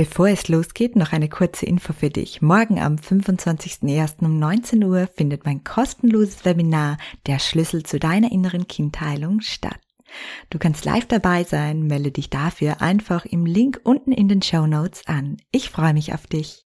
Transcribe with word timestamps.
Bevor 0.00 0.28
es 0.28 0.48
losgeht, 0.48 0.96
noch 0.96 1.12
eine 1.12 1.28
kurze 1.28 1.66
Info 1.66 1.92
für 1.92 2.08
dich. 2.08 2.40
Morgen 2.40 2.80
am 2.80 2.94
25.01. 2.94 4.24
um 4.24 4.38
19 4.38 4.82
Uhr 4.82 5.06
findet 5.08 5.44
mein 5.44 5.62
kostenloses 5.62 6.46
Webinar 6.46 6.96
Der 7.26 7.38
Schlüssel 7.38 7.82
zu 7.82 7.98
deiner 7.98 8.32
inneren 8.32 8.66
Kindheilung 8.66 9.42
statt. 9.42 9.78
Du 10.48 10.58
kannst 10.58 10.86
live 10.86 11.04
dabei 11.04 11.44
sein, 11.44 11.82
melde 11.82 12.12
dich 12.12 12.30
dafür 12.30 12.80
einfach 12.80 13.26
im 13.26 13.44
Link 13.44 13.78
unten 13.84 14.12
in 14.12 14.26
den 14.26 14.40
Show 14.40 14.66
Notes 14.66 15.02
an. 15.06 15.36
Ich 15.52 15.68
freue 15.68 15.92
mich 15.92 16.14
auf 16.14 16.26
dich. 16.26 16.64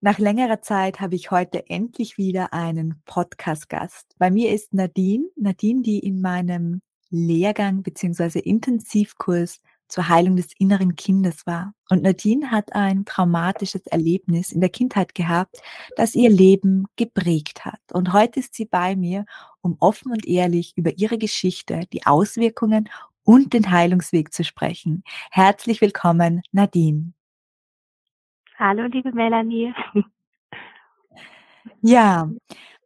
Nach 0.00 0.18
längerer 0.18 0.60
Zeit 0.60 1.00
habe 1.00 1.14
ich 1.14 1.30
heute 1.30 1.70
endlich 1.70 2.18
wieder 2.18 2.52
einen 2.52 3.00
Podcast-Gast. 3.04 4.16
Bei 4.18 4.32
mir 4.32 4.52
ist 4.52 4.74
Nadine, 4.74 5.26
Nadine, 5.36 5.82
die 5.82 6.00
in 6.00 6.20
meinem 6.20 6.82
Lehrgang 7.10 7.84
bzw. 7.84 8.40
Intensivkurs 8.40 9.60
zur 9.88 10.08
Heilung 10.08 10.36
des 10.36 10.48
inneren 10.58 10.96
Kindes 10.96 11.46
war. 11.46 11.72
Und 11.88 12.02
Nadine 12.02 12.50
hat 12.50 12.74
ein 12.74 13.04
traumatisches 13.04 13.86
Erlebnis 13.86 14.52
in 14.52 14.60
der 14.60 14.70
Kindheit 14.70 15.14
gehabt, 15.14 15.60
das 15.96 16.14
ihr 16.14 16.30
Leben 16.30 16.86
geprägt 16.96 17.64
hat. 17.64 17.80
Und 17.92 18.12
heute 18.12 18.40
ist 18.40 18.54
sie 18.54 18.66
bei 18.66 18.96
mir, 18.96 19.24
um 19.60 19.76
offen 19.80 20.12
und 20.12 20.26
ehrlich 20.26 20.72
über 20.76 20.96
ihre 20.96 21.18
Geschichte, 21.18 21.82
die 21.92 22.06
Auswirkungen 22.06 22.88
und 23.24 23.52
den 23.52 23.70
Heilungsweg 23.70 24.32
zu 24.32 24.44
sprechen. 24.44 25.02
Herzlich 25.30 25.80
willkommen, 25.80 26.42
Nadine. 26.52 27.12
Hallo, 28.58 28.86
liebe 28.86 29.12
Melanie. 29.12 29.74
Ja, 31.82 32.30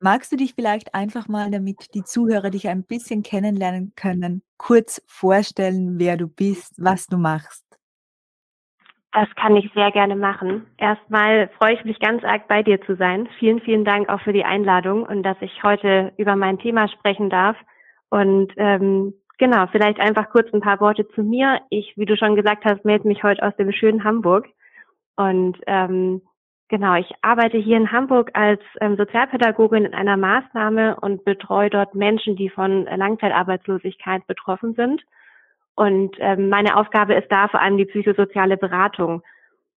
magst 0.01 0.33
du 0.33 0.37
dich 0.37 0.55
vielleicht 0.55 0.95
einfach 0.95 1.29
mal, 1.29 1.51
damit 1.51 1.95
die 1.95 2.03
Zuhörer 2.03 2.51
dich 2.51 2.69
ein 2.69 2.84
bisschen 2.84 3.23
kennenlernen 3.23 3.93
können, 3.97 4.43
kurz 4.56 5.03
vorstellen, 5.06 5.98
wer 5.98 6.17
du 6.17 6.27
bist, 6.27 6.75
was 6.79 7.06
du 7.06 7.19
machst? 7.19 7.65
Das 9.12 9.28
kann 9.34 9.56
ich 9.56 9.71
sehr 9.75 9.91
gerne 9.91 10.15
machen. 10.15 10.67
Erstmal 10.78 11.48
freue 11.59 11.75
ich 11.75 11.84
mich 11.84 11.98
ganz 11.98 12.23
arg 12.23 12.47
bei 12.47 12.62
dir 12.62 12.81
zu 12.83 12.95
sein. 12.95 13.28
Vielen, 13.39 13.61
vielen 13.61 13.84
Dank 13.84 14.09
auch 14.09 14.21
für 14.21 14.33
die 14.33 14.45
Einladung 14.45 15.03
und 15.03 15.25
dass 15.25 15.37
ich 15.41 15.62
heute 15.65 16.12
über 16.17 16.37
mein 16.37 16.59
Thema 16.59 16.89
sprechen 16.89 17.28
darf. 17.28 17.56
Und 18.09 18.53
ähm, 18.56 19.15
genau, 19.39 19.67
vielleicht 19.67 19.98
einfach 19.98 20.31
kurz 20.31 20.53
ein 20.55 20.61
paar 20.61 20.81
Worte 20.81 21.09
zu 21.09 21.25
mir. 21.25 21.61
Ich, 21.71 21.93
wie 21.97 22.05
du 22.05 22.17
schon 22.17 22.37
gesagt 22.37 22.65
hast, 22.65 22.84
melde 22.84 23.09
mich 23.09 23.25
heute 23.25 23.43
aus 23.43 23.56
dem 23.56 23.73
schönen 23.73 24.05
Hamburg. 24.05 24.47
Und 25.17 25.59
ähm, 25.67 26.23
Genau, 26.70 26.94
ich 26.94 27.12
arbeite 27.20 27.58
hier 27.58 27.76
in 27.76 27.90
Hamburg 27.90 28.30
als 28.34 28.60
ähm, 28.80 28.96
Sozialpädagogin 28.96 29.86
in 29.86 29.92
einer 29.92 30.16
Maßnahme 30.16 31.00
und 31.00 31.24
betreue 31.24 31.68
dort 31.68 31.96
Menschen, 31.96 32.36
die 32.36 32.48
von 32.48 32.84
Langzeitarbeitslosigkeit 32.84 34.24
betroffen 34.28 34.74
sind. 34.74 35.02
Und 35.74 36.14
ähm, 36.20 36.48
meine 36.48 36.76
Aufgabe 36.76 37.14
ist 37.14 37.26
da 37.28 37.48
vor 37.48 37.60
allem 37.60 37.76
die 37.76 37.86
psychosoziale 37.86 38.56
Beratung. 38.56 39.24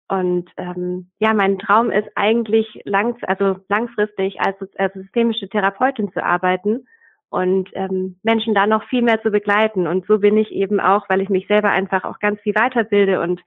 Und 0.09 0.51
ähm, 0.57 1.13
ja, 1.21 1.33
mein 1.33 1.61
Traum 1.61 1.93
ist 1.93 2.09
eigentlich 2.17 2.67
langs 2.85 3.23
also 3.23 3.59
langfristig 3.69 4.41
als, 4.41 4.57
als 4.77 4.93
systemische 4.95 5.49
Therapeutin 5.49 6.11
zu 6.13 6.25
arbeiten 6.25 6.89
und 7.29 7.71
ähm, 7.75 8.17
Menschen 8.25 8.53
da 8.53 8.67
noch 8.67 8.83
viel 8.89 9.03
mehr 9.03 9.23
zu 9.23 9.31
begleiten. 9.31 9.87
Und 9.87 10.07
so 10.07 10.19
bin 10.19 10.37
ich 10.37 10.51
eben 10.51 10.81
auch, 10.81 11.09
weil 11.09 11.21
ich 11.21 11.29
mich 11.29 11.47
selber 11.47 11.71
einfach 11.71 12.03
auch 12.03 12.19
ganz 12.19 12.41
viel 12.41 12.57
weiterbilde 12.57 13.21
und 13.21 13.41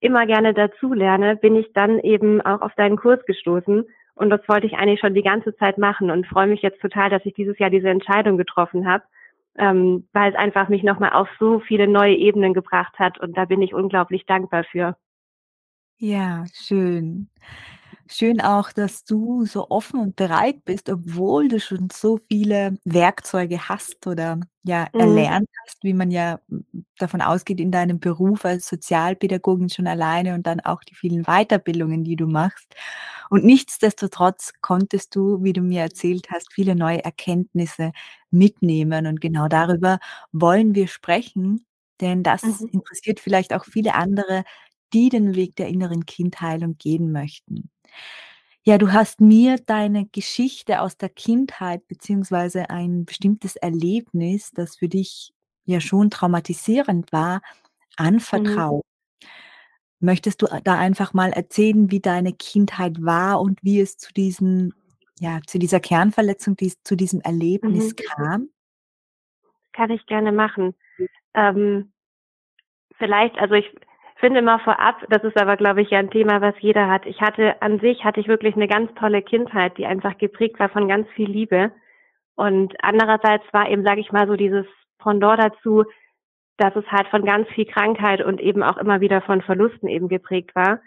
immer 0.00 0.26
gerne 0.26 0.54
dazu 0.54 0.92
lerne, 0.92 1.36
bin 1.36 1.56
ich 1.56 1.72
dann 1.72 1.98
eben 2.00 2.40
auch 2.40 2.60
auf 2.60 2.74
deinen 2.74 2.96
Kurs 2.96 3.24
gestoßen. 3.26 3.84
Und 4.14 4.30
das 4.30 4.40
wollte 4.48 4.66
ich 4.66 4.74
eigentlich 4.74 5.00
schon 5.00 5.14
die 5.14 5.22
ganze 5.22 5.54
Zeit 5.56 5.78
machen 5.78 6.10
und 6.10 6.26
freue 6.26 6.48
mich 6.48 6.62
jetzt 6.62 6.80
total, 6.80 7.10
dass 7.10 7.24
ich 7.24 7.34
dieses 7.34 7.58
Jahr 7.58 7.70
diese 7.70 7.88
Entscheidung 7.88 8.36
getroffen 8.36 8.88
habe, 8.88 9.04
ähm, 9.56 10.08
weil 10.12 10.30
es 10.30 10.36
einfach 10.36 10.68
mich 10.68 10.82
nochmal 10.82 11.12
auf 11.12 11.28
so 11.38 11.60
viele 11.60 11.86
neue 11.86 12.16
Ebenen 12.16 12.52
gebracht 12.52 12.98
hat. 12.98 13.18
Und 13.20 13.36
da 13.36 13.44
bin 13.44 13.62
ich 13.62 13.74
unglaublich 13.74 14.26
dankbar 14.26 14.64
für. 14.64 14.96
Ja, 15.98 16.44
schön. 16.52 17.28
Schön 18.10 18.40
auch, 18.40 18.72
dass 18.72 19.04
du 19.04 19.44
so 19.44 19.68
offen 19.68 20.00
und 20.00 20.16
bereit 20.16 20.64
bist, 20.64 20.88
obwohl 20.88 21.48
du 21.48 21.60
schon 21.60 21.88
so 21.92 22.18
viele 22.30 22.78
Werkzeuge 22.84 23.68
hast 23.68 24.06
oder 24.06 24.40
ja 24.62 24.88
mhm. 24.94 25.00
erlernt 25.00 25.48
hast, 25.66 25.84
wie 25.84 25.92
man 25.92 26.10
ja 26.10 26.40
davon 26.98 27.20
ausgeht 27.20 27.60
in 27.60 27.70
deinem 27.70 28.00
Beruf 28.00 28.46
als 28.46 28.66
Sozialpädagogin 28.68 29.68
schon 29.68 29.86
alleine 29.86 30.34
und 30.34 30.46
dann 30.46 30.60
auch 30.60 30.82
die 30.84 30.94
vielen 30.94 31.24
Weiterbildungen, 31.24 32.02
die 32.02 32.16
du 32.16 32.26
machst. 32.26 32.74
Und 33.28 33.44
nichtsdestotrotz 33.44 34.54
konntest 34.62 35.14
du, 35.14 35.42
wie 35.42 35.52
du 35.52 35.60
mir 35.60 35.82
erzählt 35.82 36.28
hast, 36.30 36.50
viele 36.52 36.74
neue 36.74 37.04
Erkenntnisse 37.04 37.92
mitnehmen. 38.30 39.06
Und 39.06 39.20
genau 39.20 39.48
darüber 39.48 39.98
wollen 40.32 40.74
wir 40.74 40.88
sprechen, 40.88 41.66
denn 42.00 42.22
das 42.22 42.42
mhm. 42.42 42.68
interessiert 42.72 43.20
vielleicht 43.20 43.52
auch 43.52 43.66
viele 43.66 43.94
andere, 43.94 44.44
die 44.94 45.10
den 45.10 45.34
Weg 45.34 45.56
der 45.56 45.68
inneren 45.68 46.06
Kindheilung 46.06 46.78
gehen 46.78 47.12
möchten. 47.12 47.68
Ja, 48.64 48.76
du 48.78 48.92
hast 48.92 49.20
mir 49.20 49.56
deine 49.58 50.06
Geschichte 50.06 50.80
aus 50.82 50.96
der 50.96 51.08
Kindheit 51.08 51.86
beziehungsweise 51.88 52.70
ein 52.70 53.04
bestimmtes 53.06 53.56
Erlebnis, 53.56 54.50
das 54.52 54.76
für 54.76 54.88
dich 54.88 55.32
ja 55.64 55.80
schon 55.80 56.10
traumatisierend 56.10 57.12
war, 57.12 57.40
Mhm. 58.00 58.06
anvertraut. 58.06 58.84
Möchtest 60.00 60.42
du 60.42 60.46
da 60.64 60.78
einfach 60.78 61.12
mal 61.12 61.30
erzählen, 61.32 61.90
wie 61.90 62.00
deine 62.00 62.32
Kindheit 62.32 63.02
war 63.02 63.40
und 63.40 63.62
wie 63.64 63.80
es 63.80 63.96
zu 63.96 64.12
diesem 64.12 64.72
ja, 65.20 65.40
zu 65.46 65.58
dieser 65.58 65.80
Kernverletzung, 65.80 66.54
dies 66.56 66.80
zu 66.84 66.94
diesem 66.96 67.20
Erlebnis 67.22 67.94
Mhm. 67.94 67.96
kam? 67.96 68.48
Kann 69.72 69.90
ich 69.90 70.04
gerne 70.06 70.32
machen. 70.32 70.74
Ähm, 71.34 71.92
vielleicht 72.98 73.36
also 73.38 73.54
ich 73.54 73.66
finde 74.18 74.42
mal 74.42 74.58
vorab, 74.58 75.04
das 75.10 75.22
ist 75.24 75.40
aber, 75.40 75.56
glaube 75.56 75.82
ich, 75.82 75.90
ja 75.90 75.98
ein 75.98 76.10
Thema, 76.10 76.40
was 76.40 76.54
jeder 76.60 76.88
hat. 76.88 77.06
Ich 77.06 77.20
hatte 77.20 77.60
an 77.62 77.80
sich, 77.80 78.04
hatte 78.04 78.20
ich 78.20 78.28
wirklich 78.28 78.54
eine 78.56 78.68
ganz 78.68 78.92
tolle 78.94 79.22
Kindheit, 79.22 79.78
die 79.78 79.86
einfach 79.86 80.18
geprägt 80.18 80.58
war 80.58 80.68
von 80.68 80.88
ganz 80.88 81.08
viel 81.10 81.30
Liebe. 81.30 81.72
Und 82.34 82.74
andererseits 82.82 83.44
war 83.52 83.68
eben, 83.68 83.84
sage 83.84 84.00
ich 84.00 84.12
mal, 84.12 84.26
so 84.26 84.36
dieses 84.36 84.66
Pendant 84.98 85.40
dazu, 85.40 85.84
dass 86.56 86.74
es 86.74 86.86
halt 86.90 87.06
von 87.08 87.24
ganz 87.24 87.48
viel 87.50 87.66
Krankheit 87.66 88.20
und 88.22 88.40
eben 88.40 88.62
auch 88.62 88.76
immer 88.76 89.00
wieder 89.00 89.22
von 89.22 89.42
Verlusten 89.42 89.88
eben 89.88 90.08
geprägt 90.08 90.54
war. 90.54 90.80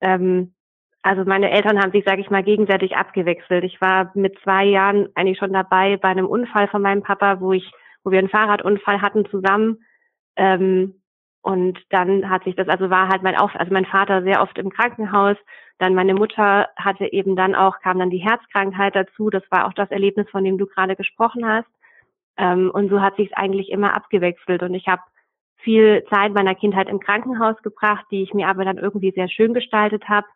Ähm, 0.00 0.54
also 1.02 1.24
meine 1.24 1.50
Eltern 1.50 1.80
haben 1.80 1.92
sich, 1.92 2.04
sage 2.04 2.20
ich 2.20 2.30
mal, 2.30 2.42
gegenseitig 2.42 2.96
abgewechselt. 2.96 3.64
Ich 3.64 3.80
war 3.80 4.10
mit 4.14 4.38
zwei 4.42 4.64
Jahren 4.64 5.08
eigentlich 5.14 5.38
schon 5.38 5.52
dabei 5.52 5.96
bei 5.96 6.08
einem 6.08 6.26
Unfall 6.26 6.68
von 6.68 6.82
meinem 6.82 7.02
Papa, 7.02 7.40
wo 7.40 7.52
ich, 7.52 7.70
wo 8.04 8.10
wir 8.10 8.18
einen 8.18 8.28
Fahrradunfall 8.28 9.00
hatten 9.00 9.26
zusammen. 9.26 9.84
Ähm, 10.36 10.99
und 11.42 11.78
dann 11.88 12.28
hat 12.28 12.44
sich 12.44 12.54
das, 12.54 12.68
also 12.68 12.90
war 12.90 13.08
halt 13.08 13.22
mein 13.22 13.36
Auf, 13.36 13.54
also 13.54 13.72
mein 13.72 13.86
Vater 13.86 14.22
sehr 14.22 14.42
oft 14.42 14.58
im 14.58 14.70
Krankenhaus. 14.70 15.36
Dann 15.78 15.94
meine 15.94 16.14
Mutter 16.14 16.68
hatte 16.76 17.10
eben 17.12 17.34
dann 17.34 17.54
auch, 17.54 17.80
kam 17.80 17.98
dann 17.98 18.10
die 18.10 18.18
Herzkrankheit 18.18 18.94
dazu. 18.94 19.30
Das 19.30 19.42
war 19.50 19.66
auch 19.66 19.72
das 19.72 19.90
Erlebnis, 19.90 20.28
von 20.30 20.44
dem 20.44 20.58
du 20.58 20.66
gerade 20.66 20.96
gesprochen 20.96 21.46
hast. 21.46 21.68
Ähm, 22.36 22.70
und 22.70 22.90
so 22.90 23.00
hat 23.00 23.16
sich 23.16 23.30
es 23.30 23.36
eigentlich 23.36 23.70
immer 23.70 23.94
abgewechselt. 23.94 24.62
Und 24.62 24.74
ich 24.74 24.86
habe 24.86 25.02
viel 25.56 26.04
Zeit 26.10 26.34
meiner 26.34 26.54
Kindheit 26.54 26.88
im 26.88 27.00
Krankenhaus 27.00 27.56
gebracht, 27.62 28.04
die 28.10 28.22
ich 28.22 28.34
mir 28.34 28.48
aber 28.48 28.64
dann 28.64 28.78
irgendwie 28.78 29.12
sehr 29.12 29.28
schön 29.28 29.54
gestaltet 29.54 30.08
habe. 30.08 30.26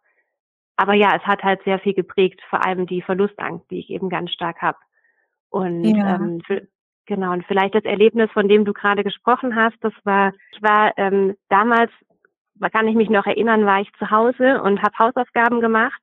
Aber 0.76 0.94
ja, 0.94 1.14
es 1.14 1.22
hat 1.22 1.42
halt 1.42 1.62
sehr 1.64 1.78
viel 1.78 1.94
geprägt, 1.94 2.40
vor 2.48 2.64
allem 2.64 2.86
die 2.86 3.02
Verlustangst, 3.02 3.70
die 3.70 3.78
ich 3.78 3.90
eben 3.90 4.08
ganz 4.08 4.32
stark 4.32 4.62
habe. 4.62 4.78
Und 5.50 5.84
ja. 5.84 6.16
ähm, 6.16 6.40
für, 6.46 6.66
Genau, 7.06 7.32
und 7.32 7.44
vielleicht 7.46 7.74
das 7.74 7.84
Erlebnis, 7.84 8.30
von 8.32 8.48
dem 8.48 8.64
du 8.64 8.72
gerade 8.72 9.04
gesprochen 9.04 9.54
hast, 9.56 9.76
das 9.80 9.92
war, 10.04 10.32
ich 10.52 10.62
war 10.62 10.92
ähm, 10.96 11.36
damals, 11.50 11.90
kann 12.72 12.88
ich 12.88 12.94
mich 12.94 13.10
noch 13.10 13.26
erinnern, 13.26 13.66
war 13.66 13.80
ich 13.80 13.92
zu 13.98 14.10
Hause 14.10 14.62
und 14.62 14.80
habe 14.82 14.98
Hausaufgaben 14.98 15.60
gemacht 15.60 16.00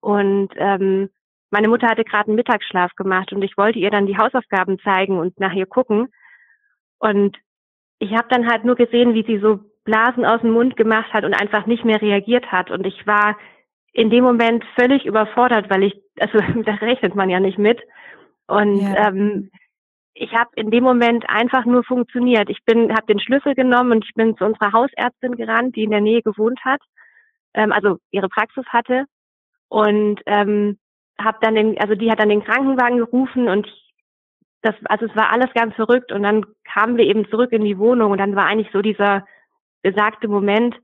und 0.00 0.50
ähm, 0.56 1.08
meine 1.50 1.68
Mutter 1.68 1.88
hatte 1.88 2.04
gerade 2.04 2.26
einen 2.26 2.36
Mittagsschlaf 2.36 2.96
gemacht 2.96 3.32
und 3.32 3.42
ich 3.42 3.56
wollte 3.56 3.78
ihr 3.78 3.90
dann 3.90 4.06
die 4.06 4.18
Hausaufgaben 4.18 4.80
zeigen 4.80 5.18
und 5.18 5.38
nach 5.38 5.52
ihr 5.52 5.66
gucken. 5.66 6.08
Und 6.98 7.38
ich 8.00 8.12
habe 8.12 8.26
dann 8.28 8.50
halt 8.50 8.64
nur 8.64 8.74
gesehen, 8.74 9.14
wie 9.14 9.24
sie 9.24 9.38
so 9.38 9.60
Blasen 9.84 10.24
aus 10.24 10.40
dem 10.40 10.50
Mund 10.50 10.76
gemacht 10.76 11.12
hat 11.12 11.24
und 11.24 11.32
einfach 11.32 11.66
nicht 11.66 11.84
mehr 11.84 12.02
reagiert 12.02 12.50
hat. 12.50 12.72
Und 12.72 12.84
ich 12.84 13.06
war 13.06 13.38
in 13.92 14.10
dem 14.10 14.24
Moment 14.24 14.64
völlig 14.76 15.06
überfordert, 15.06 15.70
weil 15.70 15.84
ich, 15.84 15.94
also 16.18 16.38
da 16.64 16.72
rechnet 16.74 17.14
man 17.14 17.30
ja 17.30 17.38
nicht 17.38 17.58
mit. 17.58 17.80
Und 18.48 18.80
ja. 18.80 19.08
ähm, 19.08 19.50
ich 20.14 20.32
habe 20.32 20.50
in 20.54 20.70
dem 20.70 20.84
Moment 20.84 21.28
einfach 21.28 21.64
nur 21.64 21.82
funktioniert. 21.84 22.48
Ich 22.48 22.64
bin, 22.64 22.92
habe 22.92 23.06
den 23.06 23.20
Schlüssel 23.20 23.54
genommen 23.54 23.92
und 23.92 24.04
ich 24.04 24.14
bin 24.14 24.36
zu 24.36 24.44
unserer 24.44 24.72
Hausärztin 24.72 25.36
gerannt, 25.36 25.76
die 25.76 25.84
in 25.84 25.90
der 25.90 26.00
Nähe 26.00 26.22
gewohnt 26.22 26.60
hat. 26.64 26.80
ähm, 27.54 27.72
also 27.72 27.98
ihre 28.10 28.28
Praxis 28.28 28.64
hatte 28.68 29.06
und 29.68 30.20
ähm, 30.26 30.78
habe 31.20 31.38
dann 31.40 31.54
den, 31.54 31.78
also 31.80 31.94
die 31.94 32.10
hat 32.10 32.20
dann 32.20 32.28
den 32.28 32.44
Krankenwagen 32.44 32.98
gerufen 32.98 33.48
und 33.48 33.66
ich, 33.66 33.94
das, 34.62 34.74
also 34.86 35.06
es 35.06 35.16
war 35.16 35.30
alles 35.30 35.52
ganz 35.54 35.74
verrückt 35.74 36.10
und 36.12 36.22
dann 36.22 36.46
kamen 36.64 36.96
wir 36.96 37.04
eben 37.04 37.28
zurück 37.28 37.52
in 37.52 37.64
die 37.64 37.78
Wohnung 37.78 38.12
und 38.12 38.18
dann 38.18 38.34
war 38.34 38.46
eigentlich 38.46 38.70
so 38.72 38.82
dieser 38.82 39.26
besagte 39.82 40.28
Moment, 40.28 40.74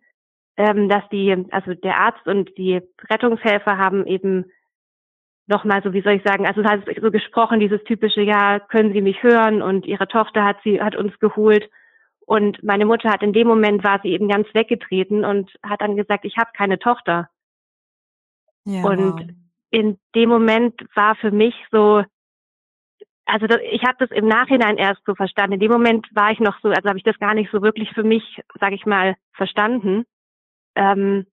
ähm, 0.56 0.88
dass 0.88 1.08
die, 1.10 1.46
also 1.50 1.74
der 1.74 1.98
Arzt 1.98 2.26
und 2.26 2.56
die 2.58 2.80
Rettungshelfer 3.10 3.78
haben 3.78 4.06
eben 4.06 4.44
nochmal 5.50 5.82
so, 5.82 5.92
wie 5.92 6.00
soll 6.00 6.14
ich 6.14 6.22
sagen, 6.22 6.46
also 6.46 6.62
es 6.62 6.66
hat 6.66 6.80
so 7.00 7.10
gesprochen, 7.10 7.60
dieses 7.60 7.82
typische, 7.84 8.22
ja, 8.22 8.58
können 8.58 8.92
Sie 8.92 9.02
mich 9.02 9.22
hören? 9.22 9.60
Und 9.60 9.84
ihre 9.84 10.08
Tochter 10.08 10.44
hat 10.44 10.56
sie, 10.64 10.80
hat 10.80 10.96
uns 10.96 11.18
geholt. 11.18 11.68
Und 12.20 12.62
meine 12.62 12.86
Mutter 12.86 13.10
hat 13.10 13.22
in 13.22 13.32
dem 13.32 13.48
Moment 13.48 13.82
war 13.82 14.00
sie 14.02 14.10
eben 14.10 14.28
ganz 14.28 14.46
weggetreten 14.54 15.24
und 15.24 15.50
hat 15.62 15.80
dann 15.80 15.96
gesagt, 15.96 16.24
ich 16.24 16.38
habe 16.38 16.50
keine 16.56 16.78
Tochter. 16.78 17.28
Ja, 18.64 18.84
und 18.84 19.20
wow. 19.20 19.28
in 19.70 19.98
dem 20.14 20.28
Moment 20.28 20.80
war 20.94 21.16
für 21.16 21.32
mich 21.32 21.54
so, 21.72 22.04
also 23.26 23.46
das, 23.46 23.58
ich 23.70 23.82
habe 23.82 23.96
das 23.98 24.10
im 24.10 24.28
Nachhinein 24.28 24.76
erst 24.76 25.02
so 25.06 25.14
verstanden. 25.14 25.54
In 25.54 25.60
dem 25.60 25.72
Moment 25.72 26.06
war 26.14 26.30
ich 26.30 26.38
noch 26.38 26.58
so, 26.62 26.68
also 26.68 26.88
habe 26.88 26.98
ich 26.98 27.04
das 27.04 27.18
gar 27.18 27.34
nicht 27.34 27.50
so 27.50 27.62
wirklich 27.62 27.90
für 27.92 28.04
mich, 28.04 28.40
sage 28.60 28.76
ich 28.76 28.86
mal, 28.86 29.16
verstanden. 29.32 30.04
Ähm, 30.76 31.26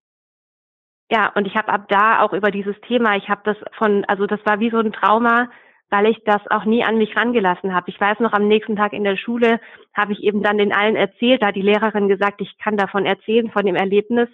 ja, 1.09 1.31
und 1.35 1.47
ich 1.47 1.55
habe 1.55 1.69
ab 1.69 1.87
da 1.87 2.21
auch 2.21 2.33
über 2.33 2.51
dieses 2.51 2.75
Thema, 2.81 3.15
ich 3.15 3.29
habe 3.29 3.41
das 3.45 3.57
von, 3.77 4.03
also 4.05 4.25
das 4.25 4.39
war 4.45 4.59
wie 4.59 4.69
so 4.69 4.77
ein 4.77 4.91
Trauma, 4.91 5.49
weil 5.89 6.07
ich 6.07 6.21
das 6.25 6.41
auch 6.49 6.65
nie 6.65 6.83
an 6.83 6.97
mich 6.97 7.15
rangelassen 7.15 7.73
habe. 7.73 7.89
Ich 7.89 7.99
weiß 7.99 8.19
noch, 8.19 8.33
am 8.33 8.47
nächsten 8.47 8.75
Tag 8.75 8.91
in 8.91 9.05
der 9.05 9.15
Schule 9.15 9.61
habe 9.93 10.11
ich 10.11 10.21
eben 10.21 10.43
dann 10.43 10.57
den 10.57 10.73
allen 10.73 10.97
erzählt, 10.97 11.41
da 11.41 11.47
hat 11.47 11.55
die 11.55 11.61
Lehrerin 11.61 12.09
gesagt, 12.09 12.41
ich 12.41 12.57
kann 12.57 12.75
davon 12.75 13.05
erzählen, 13.05 13.49
von 13.51 13.65
dem 13.65 13.75
Erlebnis. 13.75 14.27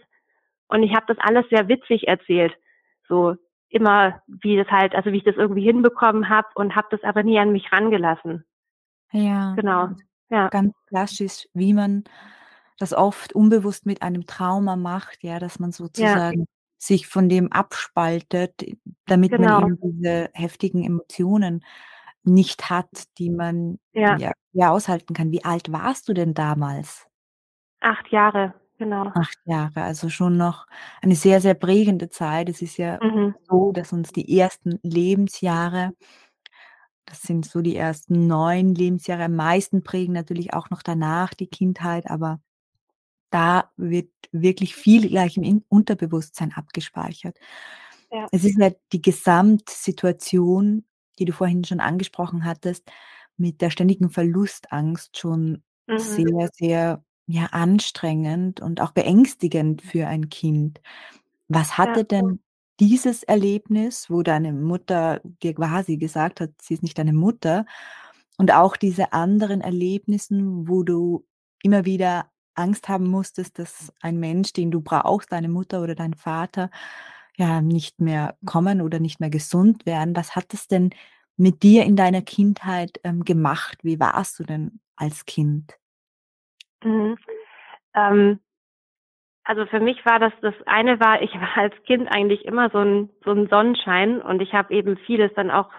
Und 0.67 0.81
ich 0.81 0.95
habe 0.95 1.05
das 1.07 1.17
alles 1.19 1.45
sehr 1.51 1.67
witzig 1.67 2.07
erzählt. 2.07 2.55
So 3.07 3.35
immer, 3.69 4.21
wie 4.25 4.57
das 4.57 4.67
halt, 4.69 4.95
also 4.95 5.11
wie 5.11 5.17
ich 5.17 5.23
das 5.23 5.35
irgendwie 5.35 5.63
hinbekommen 5.63 6.29
habe 6.29 6.47
und 6.55 6.75
habe 6.75 6.87
das 6.89 7.03
aber 7.03 7.21
nie 7.21 7.37
an 7.37 7.51
mich 7.51 7.71
rangelassen. 7.71 8.45
Ja. 9.11 9.53
Genau. 9.53 9.89
Ja. 10.29 10.49
Ganz 10.49 10.73
klassisch, 10.87 11.47
wie 11.53 11.73
man 11.73 12.03
das 12.79 12.93
oft 12.93 13.33
unbewusst 13.33 13.85
mit 13.85 14.01
einem 14.01 14.25
Trauma 14.25 14.75
macht, 14.75 15.23
ja, 15.23 15.37
dass 15.37 15.59
man 15.59 15.71
sozusagen 15.71 16.39
ja 16.39 16.45
sich 16.85 17.07
von 17.07 17.30
dem 17.30 17.51
abspaltet, 17.51 18.53
damit 19.06 19.31
genau. 19.31 19.62
man 19.62 19.74
eben 19.74 19.77
diese 19.81 20.30
heftigen 20.33 20.83
Emotionen 20.83 21.63
nicht 22.24 22.69
hat, 22.69 22.89
die 23.18 23.30
man 23.30 23.80
ja. 23.94 24.18
ja. 24.18 24.31
Ja, 24.51 24.71
aushalten 24.71 25.13
kann. 25.13 25.31
Wie 25.31 25.44
alt 25.44 25.71
warst 25.71 26.07
du 26.07 26.13
denn 26.13 26.33
damals? 26.33 27.07
Acht 27.80 28.09
Jahre, 28.09 28.53
genau. 28.77 29.07
Acht 29.15 29.38
Jahre, 29.45 29.81
also 29.81 30.09
schon 30.09 30.38
noch 30.38 30.68
eine 31.01 31.15
sehr, 31.15 31.41
sehr 31.41 31.56
prägende 31.56 32.09
Zeit. 32.09 32.50
Es 32.50 32.62
ist 32.62 32.77
ja 32.77 33.00
mhm. 33.01 33.35
so, 33.50 33.71
dass 33.71 33.91
uns 33.91 34.12
die 34.12 34.38
ersten 34.38 34.80
Lebensjahre, 34.83 35.94
das 37.06 37.24
sind 37.24 37.45
so 37.45 37.62
die 37.62 37.75
ersten 37.75 38.27
neun 38.27 38.75
Lebensjahre 38.75 39.25
am 39.25 39.35
meisten 39.35 39.83
prägen, 39.83 40.13
natürlich 40.13 40.53
auch 40.53 40.69
noch 40.69 40.83
danach 40.83 41.33
die 41.33 41.47
Kindheit, 41.47 42.09
aber 42.09 42.39
da 43.33 43.71
wird 43.77 44.09
wirklich 44.31 44.75
viel 44.75 45.09
gleich 45.09 45.38
im 45.38 45.63
Unterbewusstsein 45.69 46.53
abgespeichert. 46.53 47.38
Ja. 48.12 48.27
Es 48.31 48.44
ist 48.44 48.57
ja 48.59 48.71
die 48.91 49.01
Gesamtsituation, 49.01 50.85
die 51.19 51.25
du 51.25 51.33
vorhin 51.33 51.63
schon 51.63 51.80
angesprochen 51.80 52.45
hattest, 52.45 52.89
mit 53.38 53.62
der 53.62 53.69
ständigen 53.69 54.09
Verlustangst 54.09 55.18
schon 55.18 55.63
mhm. 55.88 55.97
sehr, 55.97 56.50
sehr 56.53 57.03
ja, 57.25 57.45
anstrengend 57.47 58.59
und 58.59 58.81
auch 58.81 58.91
beängstigend 58.91 59.81
für 59.81 60.07
ein 60.07 60.30
Kind. 60.30 60.81
Was 61.47 61.77
hatte 61.77 62.01
ja. 62.01 62.03
denn 62.03 62.39
dieses 62.80 63.24
Erlebnis, 63.24 64.09
wo 64.09 64.24
deine 64.24 64.53
Mutter 64.53 65.21
dir 65.41 65.53
quasi 65.53 65.97
gesagt 65.97 66.41
hat, 66.41 66.51
sie 66.62 66.75
ist 66.75 66.83
nicht 66.83 66.97
deine 66.97 67.13
Mutter, 67.13 67.65
und 68.38 68.51
auch 68.51 68.75
diese 68.75 69.13
anderen 69.13 69.62
Erlebnissen, 69.62 70.68
wo 70.68 70.83
du 70.83 71.25
immer 71.62 71.85
wieder 71.85 72.31
Angst 72.55 72.89
haben 72.89 73.09
musstest, 73.09 73.59
dass 73.59 73.94
ein 74.01 74.19
Mensch, 74.19 74.53
den 74.53 74.71
du 74.71 74.81
brauchst, 74.81 75.31
deine 75.31 75.50
Mutter 75.50 75.81
oder 75.81 75.95
dein 75.95 76.13
Vater, 76.13 76.69
ja, 77.38 77.61
nicht 77.61 78.00
mehr 78.00 78.38
kommen 78.45 78.81
oder 78.81 79.00
nicht 79.00 79.19
mehr 79.19 79.29
gesund 79.29 79.85
werden. 79.85 80.15
Was 80.15 80.35
hat 80.35 80.53
es 80.53 80.67
denn 80.67 80.91
mit 81.38 81.63
dir 81.63 81.83
in 81.83 81.95
deiner 81.95 82.21
Kindheit 82.21 83.00
ähm, 83.03 83.23
gemacht? 83.23 83.79
Wie 83.81 84.00
warst 84.00 84.39
du 84.39 84.44
denn 84.44 84.79
als 84.95 85.25
Kind? 85.25 85.77
Mhm. 86.83 87.17
Ähm, 87.95 88.39
also 89.44 89.65
für 89.65 89.79
mich 89.79 90.06
war 90.06 90.19
das, 90.19 90.33
das 90.41 90.53
eine 90.65 90.99
war, 90.99 91.21
ich 91.21 91.33
war 91.33 91.57
als 91.57 91.75
Kind 91.83 92.07
eigentlich 92.13 92.45
immer 92.45 92.69
so 92.69 92.79
ein, 92.79 93.09
so 93.23 93.31
ein 93.31 93.47
Sonnenschein 93.47 94.21
und 94.21 94.41
ich 94.41 94.53
habe 94.53 94.73
eben 94.73 94.97
vieles 94.97 95.33
dann 95.35 95.51
auch 95.51 95.69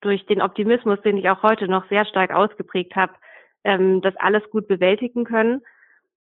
durch 0.00 0.24
den 0.26 0.40
Optimismus, 0.40 1.00
den 1.02 1.16
ich 1.16 1.28
auch 1.28 1.42
heute 1.42 1.66
noch 1.66 1.88
sehr 1.88 2.04
stark 2.04 2.30
ausgeprägt 2.30 2.94
habe, 2.94 3.14
ähm, 3.64 4.00
das 4.00 4.14
alles 4.16 4.48
gut 4.50 4.68
bewältigen 4.68 5.24
können. 5.24 5.62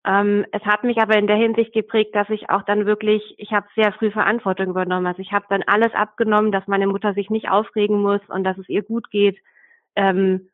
Ähm, 0.07 0.45
es 0.53 0.63
hat 0.65 0.85
mich 0.85 0.99
aber 0.99 1.17
in 1.17 1.27
der 1.27 1.37
Hinsicht 1.37 1.73
geprägt, 1.73 2.15
dass 2.15 2.29
ich 2.29 2.51
auch 2.51 2.63
dann 2.63 2.85
wirklich, 2.85 3.23
ich 3.39 3.53
habe 3.53 3.67
sehr 3.75 3.93
früh 3.93 4.11
Verantwortung 4.11 4.69
übernommen. 4.69 5.07
Also 5.07 5.23
ich 5.23 5.33
habe 5.33 5.47
dann 5.49 5.63
alles 5.67 5.95
abgenommen, 5.95 6.53
dass 6.53 6.67
meine 6.67 6.87
Mutter 6.87 7.15
sich 7.15 7.31
nicht 7.31 7.49
aufregen 7.49 8.03
muss 8.03 8.21
und 8.29 8.45
dass 8.45 8.59
es 8.59 8.69
ihr 8.69 8.83
gut 8.83 9.11
geht. 9.11 9.39
Ähm, 9.97 10.51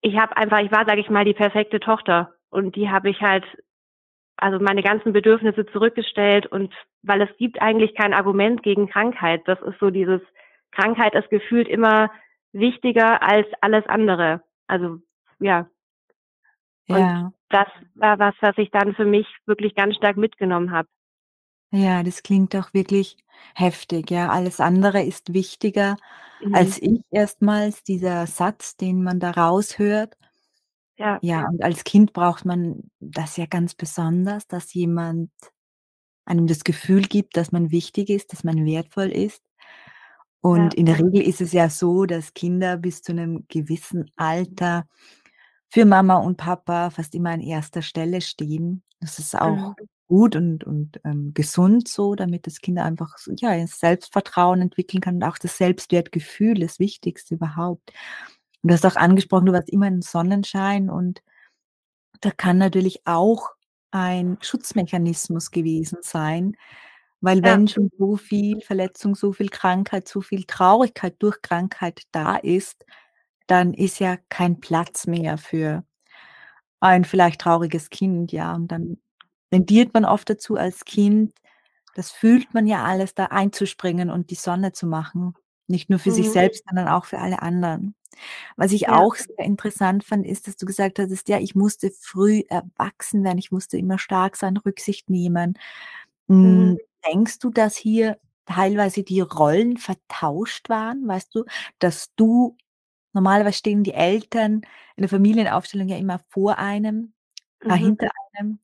ich 0.00 0.16
habe 0.18 0.36
einfach, 0.36 0.58
ich 0.58 0.72
war, 0.72 0.84
sage 0.86 1.00
ich 1.00 1.08
mal, 1.08 1.24
die 1.24 1.34
perfekte 1.34 1.78
Tochter 1.78 2.34
und 2.50 2.74
die 2.74 2.90
habe 2.90 3.10
ich 3.10 3.20
halt, 3.20 3.44
also 4.36 4.58
meine 4.58 4.82
ganzen 4.82 5.12
Bedürfnisse 5.12 5.64
zurückgestellt 5.66 6.46
und 6.46 6.74
weil 7.02 7.22
es 7.22 7.36
gibt 7.38 7.62
eigentlich 7.62 7.94
kein 7.94 8.12
Argument 8.12 8.62
gegen 8.64 8.88
Krankheit. 8.88 9.42
Das 9.46 9.60
ist 9.62 9.78
so 9.78 9.90
dieses 9.90 10.20
Krankheit 10.72 11.14
ist 11.14 11.30
gefühlt 11.30 11.68
immer 11.68 12.10
wichtiger 12.52 13.22
als 13.22 13.46
alles 13.60 13.86
andere. 13.86 14.42
Also 14.66 14.98
ja. 15.38 15.68
Und 16.88 16.98
ja 16.98 17.32
das 17.50 17.68
war 17.94 18.18
was, 18.18 18.34
was 18.40 18.56
ich 18.58 18.70
dann 18.70 18.94
für 18.94 19.04
mich 19.04 19.26
wirklich 19.46 19.74
ganz 19.74 19.96
stark 19.96 20.16
mitgenommen 20.16 20.70
habe. 20.70 20.88
Ja, 21.72 22.02
das 22.02 22.22
klingt 22.22 22.54
auch 22.56 22.72
wirklich 22.72 23.16
heftig, 23.54 24.10
ja. 24.10 24.28
Alles 24.28 24.60
andere 24.60 25.02
ist 25.02 25.32
wichtiger 25.32 25.96
mhm. 26.40 26.54
als 26.54 26.80
ich 26.80 27.00
erstmals, 27.10 27.82
dieser 27.82 28.26
Satz, 28.26 28.76
den 28.76 29.02
man 29.02 29.20
da 29.20 29.30
raushört. 29.32 30.16
Ja. 30.98 31.18
Ja, 31.22 31.46
und 31.48 31.62
als 31.62 31.84
Kind 31.84 32.12
braucht 32.12 32.44
man 32.44 32.90
das 33.00 33.36
ja 33.36 33.46
ganz 33.46 33.74
besonders, 33.74 34.46
dass 34.46 34.72
jemand 34.72 35.30
einem 36.24 36.46
das 36.46 36.64
Gefühl 36.64 37.02
gibt, 37.02 37.36
dass 37.36 37.52
man 37.52 37.70
wichtig 37.70 38.08
ist, 38.08 38.32
dass 38.32 38.44
man 38.44 38.64
wertvoll 38.64 39.08
ist. 39.08 39.42
Und 40.40 40.74
ja. 40.74 40.78
in 40.78 40.86
der 40.86 40.98
Regel 40.98 41.22
ist 41.22 41.40
es 41.40 41.52
ja 41.52 41.68
so, 41.68 42.06
dass 42.06 42.34
Kinder 42.34 42.76
bis 42.76 43.02
zu 43.02 43.12
einem 43.12 43.44
gewissen 43.48 44.10
Alter 44.16 44.86
für 45.68 45.84
Mama 45.84 46.16
und 46.16 46.36
Papa 46.36 46.90
fast 46.90 47.14
immer 47.14 47.30
an 47.30 47.40
erster 47.40 47.82
Stelle 47.82 48.20
stehen. 48.20 48.82
Das 49.00 49.18
ist 49.18 49.34
auch 49.34 49.56
mhm. 49.56 49.74
gut 50.06 50.36
und, 50.36 50.64
und 50.64 51.00
ähm, 51.04 51.32
gesund 51.34 51.88
so, 51.88 52.14
damit 52.14 52.46
das 52.46 52.60
Kind 52.60 52.78
einfach 52.78 53.16
ja, 53.38 53.66
Selbstvertrauen 53.66 54.62
entwickeln 54.62 55.00
kann 55.00 55.16
und 55.16 55.24
auch 55.24 55.38
das 55.38 55.58
Selbstwertgefühl, 55.58 56.54
das 56.54 56.78
Wichtigste 56.78 57.34
überhaupt. 57.34 57.92
Und 58.62 58.70
du 58.70 58.74
hast 58.74 58.86
auch 58.86 58.96
angesprochen, 58.96 59.46
du 59.46 59.52
warst 59.52 59.70
immer 59.70 59.86
ein 59.86 60.02
Sonnenschein 60.02 60.88
und 60.90 61.22
da 62.20 62.30
kann 62.30 62.58
natürlich 62.58 63.06
auch 63.06 63.50
ein 63.90 64.38
Schutzmechanismus 64.40 65.50
gewesen 65.50 65.98
sein, 66.02 66.56
weil 67.20 67.38
ja. 67.38 67.44
wenn 67.44 67.68
schon 67.68 67.90
so 67.98 68.16
viel 68.16 68.60
Verletzung, 68.60 69.14
so 69.14 69.32
viel 69.32 69.48
Krankheit, 69.48 70.08
so 70.08 70.20
viel 70.20 70.44
Traurigkeit 70.44 71.16
durch 71.18 71.40
Krankheit 71.42 72.02
da 72.12 72.36
ist, 72.36 72.84
dann 73.46 73.74
ist 73.74 73.98
ja 74.00 74.16
kein 74.28 74.60
Platz 74.60 75.06
mehr 75.06 75.38
für 75.38 75.84
ein 76.80 77.04
vielleicht 77.04 77.40
trauriges 77.40 77.90
Kind, 77.90 78.32
ja. 78.32 78.54
Und 78.54 78.68
dann 78.68 78.98
tendiert 79.50 79.94
man 79.94 80.04
oft 80.04 80.28
dazu 80.28 80.56
als 80.56 80.84
Kind, 80.84 81.32
das 81.94 82.10
fühlt 82.10 82.52
man 82.52 82.66
ja 82.66 82.84
alles, 82.84 83.14
da 83.14 83.26
einzuspringen 83.26 84.10
und 84.10 84.30
die 84.30 84.34
Sonne 84.34 84.72
zu 84.72 84.86
machen. 84.86 85.34
Nicht 85.66 85.88
nur 85.88 85.98
für 85.98 86.10
mhm. 86.10 86.14
sich 86.14 86.30
selbst, 86.30 86.64
sondern 86.68 86.88
auch 86.88 87.06
für 87.06 87.18
alle 87.18 87.40
anderen. 87.40 87.94
Was 88.56 88.72
ich 88.72 88.82
ja. 88.82 88.96
auch 88.96 89.14
sehr 89.14 89.38
interessant 89.38 90.04
fand, 90.04 90.26
ist, 90.26 90.46
dass 90.46 90.56
du 90.56 90.66
gesagt 90.66 90.98
hattest, 90.98 91.28
ja, 91.28 91.38
ich 91.38 91.54
musste 91.54 91.90
früh 91.90 92.42
erwachsen 92.48 93.24
werden, 93.24 93.38
ich 93.38 93.50
musste 93.50 93.78
immer 93.78 93.98
stark 93.98 94.36
sein, 94.36 94.58
Rücksicht 94.58 95.08
nehmen. 95.08 95.58
Hm, 96.28 96.70
mhm. 96.70 96.78
Denkst 97.06 97.38
du, 97.38 97.50
dass 97.50 97.76
hier 97.76 98.18
teilweise 98.44 99.02
die 99.02 99.20
Rollen 99.20 99.78
vertauscht 99.78 100.68
waren, 100.68 101.08
weißt 101.08 101.34
du, 101.34 101.44
dass 101.78 102.14
du 102.16 102.56
Normalerweise 103.16 103.56
stehen 103.56 103.82
die 103.82 103.94
Eltern 103.94 104.60
in 104.94 105.02
der 105.02 105.08
Familienaufstellung 105.08 105.88
ja 105.88 105.96
immer 105.96 106.20
vor 106.28 106.58
einem, 106.58 107.14
äh, 107.62 107.68
mhm. 107.68 107.72
hinter 107.72 108.08
einem, 108.34 108.58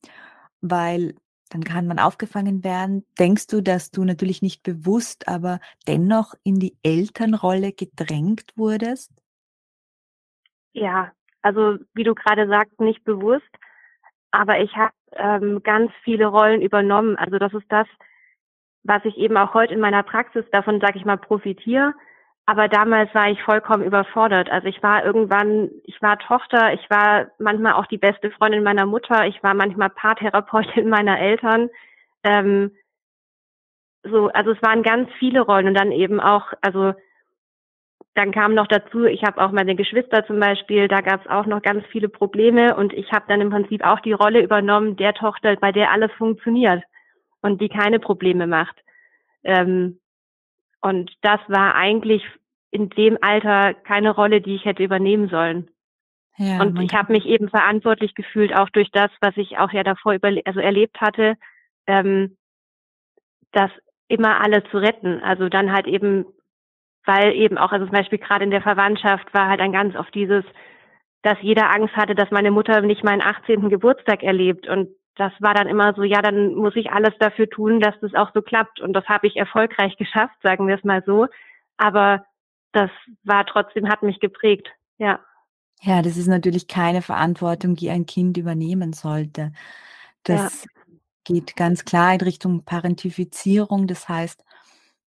weil 0.61 1.14
dann 1.49 1.64
kann 1.64 1.87
man 1.87 1.99
aufgefangen 1.99 2.62
werden. 2.62 3.06
Denkst 3.18 3.47
du, 3.47 3.62
dass 3.62 3.90
du 3.90 4.04
natürlich 4.04 4.42
nicht 4.42 4.62
bewusst, 4.62 5.26
aber 5.26 5.59
dennoch 5.87 6.35
in 6.44 6.59
die 6.59 6.76
Elternrolle 6.82 7.73
gedrängt 7.73 8.52
wurdest? 8.54 9.11
Ja, 10.75 11.12
also 11.40 11.78
wie 11.94 12.04
du 12.04 12.14
gerade 12.14 12.47
sagst, 12.47 12.78
nicht 12.78 13.04
bewusst, 13.04 13.50
aber 14.32 14.61
ich 14.61 14.76
habe 14.76 14.92
ähm, 15.12 15.62
ganz 15.62 15.90
viele 16.04 16.26
Rollen 16.26 16.61
übernommen. 16.61 17.16
Also 17.16 17.38
das 17.38 17.54
ist 17.54 17.66
das, 17.71 17.87
was 18.82 19.02
ich 19.06 19.16
eben 19.16 19.38
auch 19.38 19.54
heute 19.54 19.73
in 19.73 19.80
meiner 19.80 20.02
Praxis 20.02 20.44
davon, 20.52 20.78
sage 20.78 20.99
ich 20.99 21.06
mal, 21.06 21.16
profitiere. 21.16 21.94
Aber 22.44 22.68
damals 22.68 23.14
war 23.14 23.30
ich 23.30 23.40
vollkommen 23.42 23.84
überfordert. 23.84 24.50
Also 24.50 24.66
ich 24.66 24.82
war 24.82 25.04
irgendwann, 25.04 25.70
ich 25.84 26.00
war 26.02 26.18
Tochter, 26.18 26.75
ich 26.75 26.90
war 26.90 27.28
manchmal 27.38 27.75
auch 27.75 27.87
die 27.87 27.99
beste 27.99 28.30
Freundin 28.32 28.64
meiner 28.64 28.84
Mutter, 28.87 29.26
ich 29.26 29.42
war 29.42 29.54
manchmal 29.54 29.90
Paartherapeutin 29.90 30.88
meiner 30.90 31.18
Eltern. 31.18 31.70
Ähm, 32.25 32.72
so, 34.04 34.28
also 34.28 34.50
es 34.50 34.62
waren 34.62 34.82
ganz 34.82 35.08
viele 35.18 35.40
Rollen 35.42 35.68
und 35.68 35.75
dann 35.75 35.92
eben 35.92 36.20
auch, 36.20 36.52
also 36.61 36.92
dann 38.14 38.32
kam 38.32 38.54
noch 38.54 38.66
dazu, 38.66 39.04
ich 39.04 39.22
habe 39.22 39.42
auch 39.42 39.52
meine 39.52 39.76
Geschwister 39.76 40.26
zum 40.26 40.38
Beispiel, 40.38 40.88
da 40.88 41.00
gab 41.00 41.25
es 41.25 41.30
auch 41.30 41.46
noch 41.46 41.62
ganz 41.62 41.87
viele 41.87 42.08
Probleme 42.08 42.76
und 42.76 42.92
ich 42.92 43.11
habe 43.12 43.25
dann 43.28 43.40
im 43.40 43.50
Prinzip 43.50 43.84
auch 43.84 44.00
die 44.00 44.12
Rolle 44.12 44.42
übernommen 44.42 44.96
der 44.96 45.14
Tochter, 45.14 45.56
bei 45.56 45.72
der 45.72 45.92
alles 45.92 46.11
funktioniert 46.18 46.82
und 47.40 47.61
die 47.61 47.68
keine 47.68 48.00
Probleme 48.00 48.46
macht. 48.46 48.76
Ähm, 49.44 49.99
und 50.82 51.12
das 51.22 51.40
war 51.48 51.74
eigentlich 51.74 52.22
in 52.70 52.90
dem 52.90 53.18
Alter 53.20 53.74
keine 53.74 54.10
Rolle, 54.10 54.40
die 54.40 54.56
ich 54.56 54.64
hätte 54.64 54.82
übernehmen 54.82 55.28
sollen. 55.28 55.70
Ja, 56.38 56.60
und 56.62 56.80
ich 56.80 56.94
habe 56.94 57.12
mich 57.12 57.26
eben 57.26 57.48
verantwortlich 57.48 58.14
gefühlt, 58.14 58.54
auch 58.54 58.70
durch 58.70 58.90
das, 58.90 59.10
was 59.20 59.36
ich 59.36 59.58
auch 59.58 59.70
ja 59.70 59.82
davor 59.82 60.16
also 60.22 60.60
erlebt 60.60 61.00
hatte, 61.00 61.36
ähm, 61.86 62.36
das 63.52 63.70
immer 64.08 64.40
alle 64.40 64.64
zu 64.64 64.78
retten. 64.78 65.20
Also 65.22 65.48
dann 65.48 65.72
halt 65.72 65.86
eben, 65.86 66.24
weil 67.04 67.34
eben 67.34 67.58
auch, 67.58 67.72
also 67.72 67.86
zum 67.86 67.94
Beispiel 67.94 68.18
gerade 68.18 68.44
in 68.44 68.50
der 68.50 68.62
Verwandtschaft 68.62 69.32
war 69.34 69.48
halt 69.48 69.60
dann 69.60 69.72
ganz 69.72 69.94
oft 69.94 70.14
dieses, 70.14 70.44
dass 71.22 71.36
jeder 71.42 71.70
Angst 71.70 71.94
hatte, 71.96 72.14
dass 72.14 72.30
meine 72.30 72.50
Mutter 72.50 72.80
nicht 72.80 73.04
meinen 73.04 73.22
18. 73.22 73.68
Geburtstag 73.68 74.22
erlebt. 74.22 74.68
Und 74.68 74.88
das 75.16 75.33
war 75.40 75.54
dann 75.54 75.66
immer 75.66 75.95
so, 75.95 76.02
ja, 76.02 76.23
dann 76.23 76.54
muss 76.54 76.75
ich 76.76 76.90
alles 76.90 77.12
dafür 77.19 77.49
tun, 77.49 77.81
dass 77.81 77.95
das 78.00 78.14
auch 78.14 78.31
so 78.33 78.40
klappt. 78.40 78.81
Und 78.81 78.95
das 78.95 79.04
habe 79.07 79.26
ich 79.26 79.37
erfolgreich 79.37 79.97
geschafft, 79.97 80.37
sagen 80.42 80.66
wir 80.66 80.76
es 80.76 80.85
mal 80.85 81.02
so. 81.04 81.26
Aber 81.76 82.25
das 82.73 82.90
war 83.23 83.45
trotzdem, 83.47 83.88
hat 83.88 84.02
mich 84.02 84.21
geprägt, 84.21 84.69
ja. 84.99 85.21
Ja, 85.83 86.00
das 86.00 86.16
ist 86.16 86.28
natürlich 86.28 86.69
keine 86.69 87.02
Verantwortung, 87.02 87.75
die 87.75 87.90
ein 87.90 88.07
Kind 88.07 88.37
übernehmen 88.37 88.92
sollte. 88.92 89.52
Das 90.23 90.64
ja. 90.64 90.71
geht 91.25 91.57
ganz 91.57 91.85
klar 91.85 92.14
in 92.14 92.21
Richtung 92.21 92.64
Parentifizierung. 92.64 93.88
Das 93.88 94.09
heißt, 94.09 94.45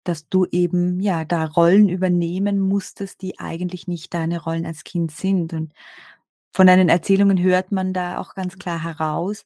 dass 0.05 0.29
du 0.29 0.45
eben 0.51 1.01
ja 1.01 1.25
da 1.25 1.45
Rollen 1.45 1.89
übernehmen 1.89 2.59
musstest, 2.59 3.21
die 3.21 3.39
eigentlich 3.39 3.87
nicht 3.87 4.13
deine 4.13 4.41
Rollen 4.41 4.65
als 4.65 4.83
Kind 4.83 5.11
sind. 5.11 5.53
Und 5.53 5.73
von 6.53 6.67
deinen 6.67 6.89
Erzählungen 6.89 7.41
hört 7.41 7.71
man 7.71 7.93
da 7.93 8.19
auch 8.19 8.33
ganz 8.33 8.57
klar 8.57 8.81
heraus, 8.83 9.45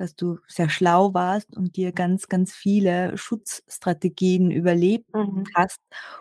dass 0.00 0.14
du 0.16 0.38
sehr 0.46 0.68
schlau 0.68 1.14
warst 1.14 1.56
und 1.56 1.76
dir 1.76 1.92
ganz, 1.92 2.28
ganz 2.28 2.54
viele 2.54 3.16
Schutzstrategien 3.18 4.50
überlebt 4.50 5.12
mhm. 5.14 5.44
hast, 5.54 5.80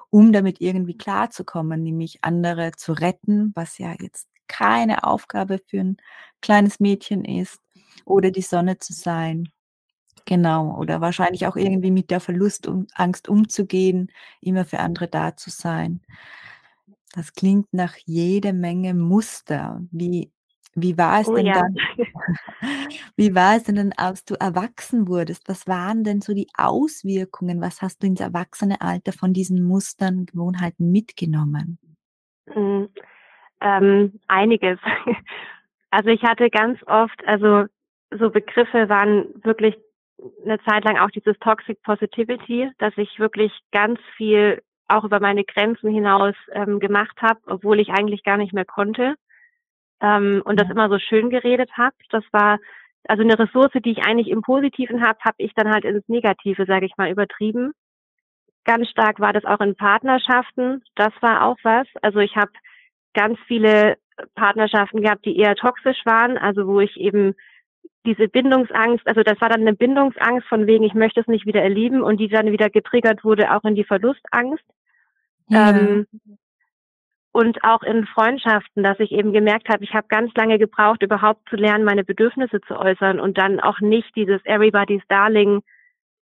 um 0.10 0.32
damit 0.34 0.62
irgendwie 0.62 0.98
klarzukommen, 0.98 1.84
nämlich 1.84 2.24
andere 2.24 2.72
zu 2.78 2.94
retten, 2.94 3.52
was 3.56 3.78
ja 3.78 3.94
jetzt 4.00 4.28
keine 4.48 5.04
Aufgabe 5.04 5.60
für 5.66 5.80
ein 5.80 5.98
kleines 6.42 6.80
Mädchen 6.80 7.26
ist, 7.26 7.60
oder 8.06 8.32
die 8.32 8.42
Sonne 8.42 8.78
zu 8.78 8.94
sein. 8.94 9.50
Genau, 10.26 10.78
oder 10.78 11.00
wahrscheinlich 11.02 11.48
auch 11.48 11.56
irgendwie 11.56 11.92
mit 11.92 12.12
der 12.12 12.20
Verlustangst 12.20 13.30
umzugehen, 13.30 14.12
immer 14.42 14.66
für 14.66 14.80
andere 14.80 15.08
da 15.08 15.36
zu 15.38 15.50
sein. 15.50 16.02
Das 17.14 17.34
klingt 17.34 17.74
nach 17.74 17.96
jede 18.06 18.54
Menge 18.54 18.94
Muster. 18.94 19.82
Wie 19.92 20.32
wie 20.80 20.96
war 20.96 21.22
es 21.22 21.28
Oh 21.28 21.36
denn 21.36 21.48
ja. 21.48 21.54
dann 21.54 21.76
wie 23.16 23.34
war 23.34 23.56
es 23.56 23.64
denn 23.64 23.76
dann, 23.76 23.94
als 23.98 24.26
du 24.26 24.36
erwachsen 24.40 25.08
wurdest? 25.08 25.50
Was 25.50 25.68
waren 25.68 26.04
denn 26.04 26.22
so 26.22 26.36
die 26.36 26.48
Auswirkungen? 26.56 27.60
Was 27.62 27.82
hast 27.82 28.04
du 28.04 28.08
ins 28.08 28.22
Erwachsenealter 28.22 29.12
von 29.12 29.34
diesen 29.34 29.64
Mustern, 29.64 30.28
Gewohnheiten 30.28 30.92
mitgenommen? 30.92 31.80
Mhm. 32.54 32.90
Ähm, 33.62 34.20
einiges. 34.28 34.80
Also 35.90 36.10
ich 36.10 36.22
hatte 36.24 36.50
ganz 36.50 36.78
oft, 36.86 37.26
also 37.26 37.64
so 38.12 38.30
Begriffe 38.30 38.90
waren 38.90 39.30
wirklich 39.46 39.74
eine 40.44 40.60
Zeit 40.64 40.84
lang 40.84 40.98
auch 40.98 41.10
dieses 41.12 41.40
Toxic 41.40 41.82
Positivity, 41.82 42.70
dass 42.78 42.94
ich 42.98 43.20
wirklich 43.20 43.54
ganz 43.72 43.98
viel 44.18 44.62
auch 44.90 45.06
über 45.06 45.22
meine 45.22 45.46
Grenzen 45.46 45.90
hinaus 45.90 46.36
ähm, 46.52 46.82
gemacht 46.82 47.18
habe, 47.22 47.40
obwohl 47.46 47.80
ich 47.80 47.90
eigentlich 47.92 48.24
gar 48.24 48.36
nicht 48.36 48.52
mehr 48.52 48.66
konnte 48.66 49.16
ähm, 50.02 50.42
und 50.46 50.60
das 50.60 50.70
immer 50.70 50.90
so 50.90 51.00
schön 51.00 51.30
geredet 51.30 51.72
habe. 51.78 51.96
Das 52.10 52.24
war 52.32 52.60
also 53.08 53.24
eine 53.24 53.40
Ressource, 53.40 53.72
die 53.74 53.92
ich 53.92 54.04
eigentlich 54.06 54.30
im 54.30 54.42
Positiven 54.42 55.02
habe, 55.02 55.20
habe 55.22 55.36
ich 55.38 55.54
dann 55.56 55.70
halt 55.70 55.86
ins 55.86 56.08
Negative, 56.08 56.66
sage 56.66 56.86
ich 56.86 56.98
mal, 56.98 57.10
übertrieben. 57.10 57.72
Ganz 58.66 58.90
stark 58.90 59.20
war 59.20 59.32
das 59.32 59.46
auch 59.46 59.62
in 59.62 59.76
Partnerschaften. 59.76 60.84
Das 60.96 61.14
war 61.22 61.46
auch 61.46 61.58
was. 61.64 61.88
Also 62.02 62.20
ich 62.20 62.36
habe 62.36 62.52
ganz 63.14 63.40
viele 63.48 63.98
Partnerschaften 64.36 65.02
gehabt, 65.02 65.26
die 65.26 65.38
eher 65.38 65.56
toxisch 65.56 66.06
waren, 66.06 66.38
also 66.38 66.68
wo 66.68 66.80
ich 66.82 66.98
eben 66.98 67.34
diese 68.06 68.28
Bindungsangst, 68.28 69.06
also 69.08 69.22
das 69.22 69.40
war 69.42 69.50
dann 69.50 69.62
eine 69.62 69.74
Bindungsangst 69.74 70.48
von 70.48 70.66
wegen, 70.66 70.84
ich 70.84 70.94
möchte 70.94 71.22
es 71.22 71.28
nicht 71.28 71.46
wieder 71.46 71.62
erleben 71.62 72.02
und 72.02 72.18
die 72.20 72.28
dann 72.28 72.52
wieder 72.52 72.70
getriggert 72.70 73.24
wurde 73.24 73.54
auch 73.54 73.64
in 73.64 73.76
die 73.76 73.84
Verlustangst. 73.84 74.64
Ja. 75.50 75.72
Ähm, 75.72 76.08
und 77.32 77.64
auch 77.64 77.84
in 77.84 78.06
Freundschaften, 78.08 78.84
dass 78.84 79.00
ich 79.00 79.12
eben 79.12 79.34
gemerkt 79.34 79.70
habe, 79.70 79.84
ich 79.84 79.94
habe 79.94 80.08
ganz 80.08 80.32
lange 80.36 80.58
gebraucht, 80.58 81.04
überhaupt 81.04 81.48
zu 81.50 81.56
lernen, 81.56 81.84
meine 81.84 82.04
Bedürfnisse 82.04 82.62
zu 82.62 82.78
äußern 82.78 83.20
und 83.20 83.38
dann 83.38 83.60
auch 83.60 83.80
nicht 83.80 84.16
dieses 84.16 84.44
Everybody's 84.46 85.04
Darling, 85.08 85.62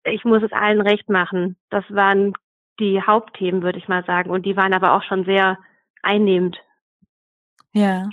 ich 0.06 0.24
muss 0.26 0.44
es 0.44 0.52
allen 0.52 0.82
recht 0.82 1.10
machen. 1.10 1.58
Das 1.70 1.84
waren 1.90 2.34
die 2.80 3.02
Hauptthemen, 3.02 3.62
würde 3.62 3.80
ich 3.80 3.88
mal 3.88 4.04
sagen. 4.06 4.30
Und 4.30 4.46
die 4.46 4.56
waren 4.56 4.74
aber 4.74 4.94
auch 4.94 5.04
schon 5.04 5.26
sehr 5.26 5.58
einnehmend. 6.02 6.58
Ja. 7.74 8.10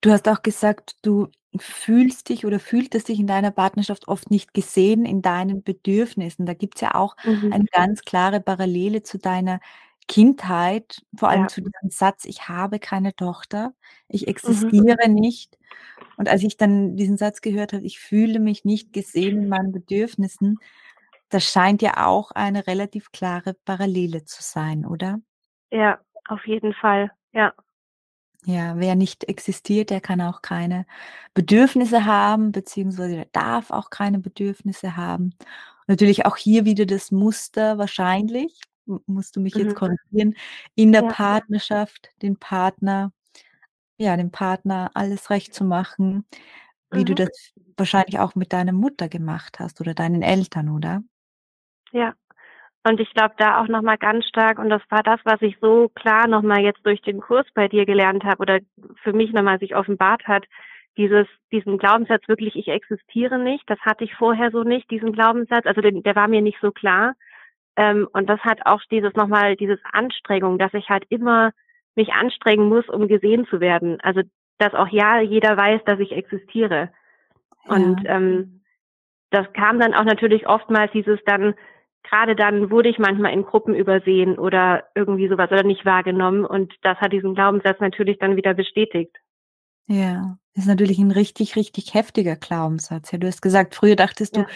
Du 0.00 0.10
hast 0.10 0.28
auch 0.28 0.42
gesagt, 0.42 0.96
du 1.02 1.28
fühlst 1.58 2.28
dich 2.28 2.44
oder 2.44 2.60
fühltest 2.60 3.08
dich 3.08 3.18
in 3.18 3.26
deiner 3.26 3.50
Partnerschaft 3.50 4.08
oft 4.08 4.30
nicht 4.30 4.54
gesehen 4.54 5.04
in 5.04 5.22
deinen 5.22 5.62
Bedürfnissen. 5.62 6.46
Da 6.46 6.54
gibt 6.54 6.76
es 6.76 6.82
ja 6.82 6.94
auch 6.94 7.16
mhm. 7.24 7.52
eine 7.52 7.64
ganz 7.64 8.02
klare 8.02 8.40
Parallele 8.40 9.02
zu 9.02 9.18
deiner 9.18 9.60
Kindheit, 10.08 11.02
vor 11.16 11.28
allem 11.30 11.44
Ja. 11.44 11.48
zu 11.48 11.60
diesem 11.62 11.90
Satz: 11.90 12.24
„Ich 12.26 12.48
habe 12.48 12.78
keine 12.80 13.14
Tochter, 13.16 13.74
ich 14.08 14.28
Mhm. 14.44 14.86
existiere 14.86 15.08
nicht.“ 15.08 15.58
Und 16.16 16.28
als 16.28 16.42
ich 16.44 16.56
dann 16.58 16.96
diesen 16.96 17.16
Satz 17.18 17.40
gehört 17.42 17.72
habe: 17.74 17.84
„Ich 17.84 18.00
fühle 18.00 18.40
mich 18.40 18.64
nicht 18.64 18.92
gesehen 18.92 19.38
in 19.38 19.48
meinen 19.48 19.72
Bedürfnissen“, 19.72 20.60
das 21.30 21.44
scheint 21.44 21.82
ja 21.82 22.06
auch 22.06 22.30
eine 22.32 22.66
relativ 22.68 23.12
klare 23.12 23.54
Parallele 23.66 24.24
zu 24.26 24.42
sein, 24.42 24.86
oder? 24.86 25.20
Ja, 25.72 26.00
auf 26.28 26.46
jeden 26.46 26.74
Fall, 26.74 27.10
ja. 27.32 27.52
Ja, 28.44 28.74
wer 28.78 28.94
nicht 28.94 29.24
existiert, 29.24 29.90
der 29.90 30.00
kann 30.00 30.20
auch 30.20 30.42
keine 30.42 30.86
Bedürfnisse 31.34 32.04
haben, 32.04 32.52
beziehungsweise 32.52 33.14
der 33.16 33.24
darf 33.32 33.70
auch 33.70 33.90
keine 33.90 34.18
Bedürfnisse 34.18 34.96
haben. 34.96 35.30
Natürlich 35.86 36.26
auch 36.26 36.36
hier 36.36 36.64
wieder 36.64 36.86
das 36.86 37.10
Muster 37.10 37.78
wahrscheinlich 37.78 38.60
musst 39.06 39.36
du 39.36 39.40
mich 39.40 39.56
jetzt 39.58 39.74
Mhm. 39.74 39.76
korrigieren, 39.76 40.34
in 40.76 40.92
der 40.92 41.02
Ja. 41.02 41.16
Partnerschaft 41.16 42.10
den 42.22 42.38
Partner 42.38 43.12
ja, 43.98 44.16
dem 44.16 44.30
Partner 44.32 44.90
alles 44.94 45.30
recht 45.30 45.54
zu 45.54 45.64
machen, 45.64 46.26
wie 46.92 47.04
du 47.06 47.14
Mhm. 47.14 47.16
das 47.16 47.30
wahrscheinlich 47.78 48.18
auch 48.20 48.34
mit 48.36 48.52
deiner 48.52 48.72
Mutter 48.72 49.08
gemacht 49.08 49.58
hast 49.60 49.80
oder 49.82 49.94
deinen 49.94 50.22
Eltern, 50.22 50.70
oder? 50.70 51.02
Ja. 51.92 52.14
Und 52.88 53.00
ich 53.00 53.12
glaube 53.14 53.34
da 53.38 53.60
auch 53.60 53.68
noch 53.68 53.82
mal 53.82 53.98
ganz 53.98 54.26
stark 54.28 54.58
und 54.58 54.70
das 54.70 54.82
war 54.90 55.02
das, 55.02 55.20
was 55.24 55.42
ich 55.42 55.56
so 55.60 55.88
klar 55.90 56.28
noch 56.28 56.42
mal 56.42 56.60
jetzt 56.62 56.84
durch 56.86 57.02
den 57.02 57.20
Kurs 57.20 57.46
bei 57.54 57.68
dir 57.68 57.86
gelernt 57.86 58.24
habe 58.24 58.38
oder 58.40 58.60
für 59.02 59.12
mich 59.12 59.32
noch 59.32 59.42
mal 59.42 59.58
sich 59.58 59.76
offenbart 59.76 60.26
hat, 60.28 60.46
dieses 60.96 61.26
diesen 61.52 61.78
Glaubenssatz 61.78 62.28
wirklich: 62.28 62.56
„Ich 62.56 62.68
existiere 62.68 63.38
nicht“, 63.38 63.64
das 63.68 63.80
hatte 63.80 64.04
ich 64.04 64.14
vorher 64.14 64.50
so 64.52 64.64
nicht, 64.64 64.90
diesen 64.90 65.12
Glaubenssatz. 65.12 65.66
Also, 65.66 65.80
den 65.82 66.02
der 66.04 66.16
war 66.16 66.28
mir 66.28 66.42
nicht 66.42 66.58
so 66.62 66.72
klar. 66.72 67.14
Ähm, 67.76 68.08
und 68.12 68.28
das 68.28 68.40
hat 68.40 68.64
auch 68.64 68.80
dieses 68.90 69.14
nochmal, 69.14 69.56
dieses 69.56 69.78
Anstrengung, 69.92 70.58
dass 70.58 70.72
ich 70.74 70.88
halt 70.88 71.04
immer 71.10 71.52
mich 71.94 72.12
anstrengen 72.12 72.68
muss, 72.68 72.88
um 72.88 73.08
gesehen 73.08 73.46
zu 73.46 73.60
werden. 73.60 73.98
Also, 74.02 74.22
dass 74.58 74.74
auch 74.74 74.88
ja 74.88 75.20
jeder 75.20 75.56
weiß, 75.56 75.82
dass 75.84 76.00
ich 76.00 76.12
existiere. 76.12 76.90
Ja. 77.66 77.74
Und 77.74 78.02
ähm, 78.06 78.62
das 79.30 79.46
kam 79.52 79.80
dann 79.80 79.94
auch 79.94 80.04
natürlich 80.04 80.46
oftmals 80.46 80.92
dieses 80.92 81.18
dann, 81.26 81.54
gerade 82.02 82.36
dann 82.36 82.70
wurde 82.70 82.88
ich 82.88 82.98
manchmal 82.98 83.32
in 83.32 83.44
Gruppen 83.44 83.74
übersehen 83.74 84.38
oder 84.38 84.84
irgendwie 84.94 85.28
sowas 85.28 85.50
oder 85.50 85.64
nicht 85.64 85.84
wahrgenommen. 85.84 86.44
Und 86.44 86.72
das 86.82 86.98
hat 86.98 87.12
diesen 87.12 87.34
Glaubenssatz 87.34 87.80
natürlich 87.80 88.18
dann 88.18 88.36
wieder 88.36 88.54
bestätigt. 88.54 89.14
Ja, 89.88 90.38
ist 90.54 90.66
natürlich 90.66 90.98
ein 90.98 91.10
richtig, 91.10 91.56
richtig 91.56 91.94
heftiger 91.94 92.36
Glaubenssatz. 92.36 93.12
Ja, 93.12 93.18
du 93.18 93.26
hast 93.26 93.42
gesagt, 93.42 93.74
früher 93.74 93.96
dachtest 93.96 94.36
ja. 94.36 94.42
du, 94.42 94.48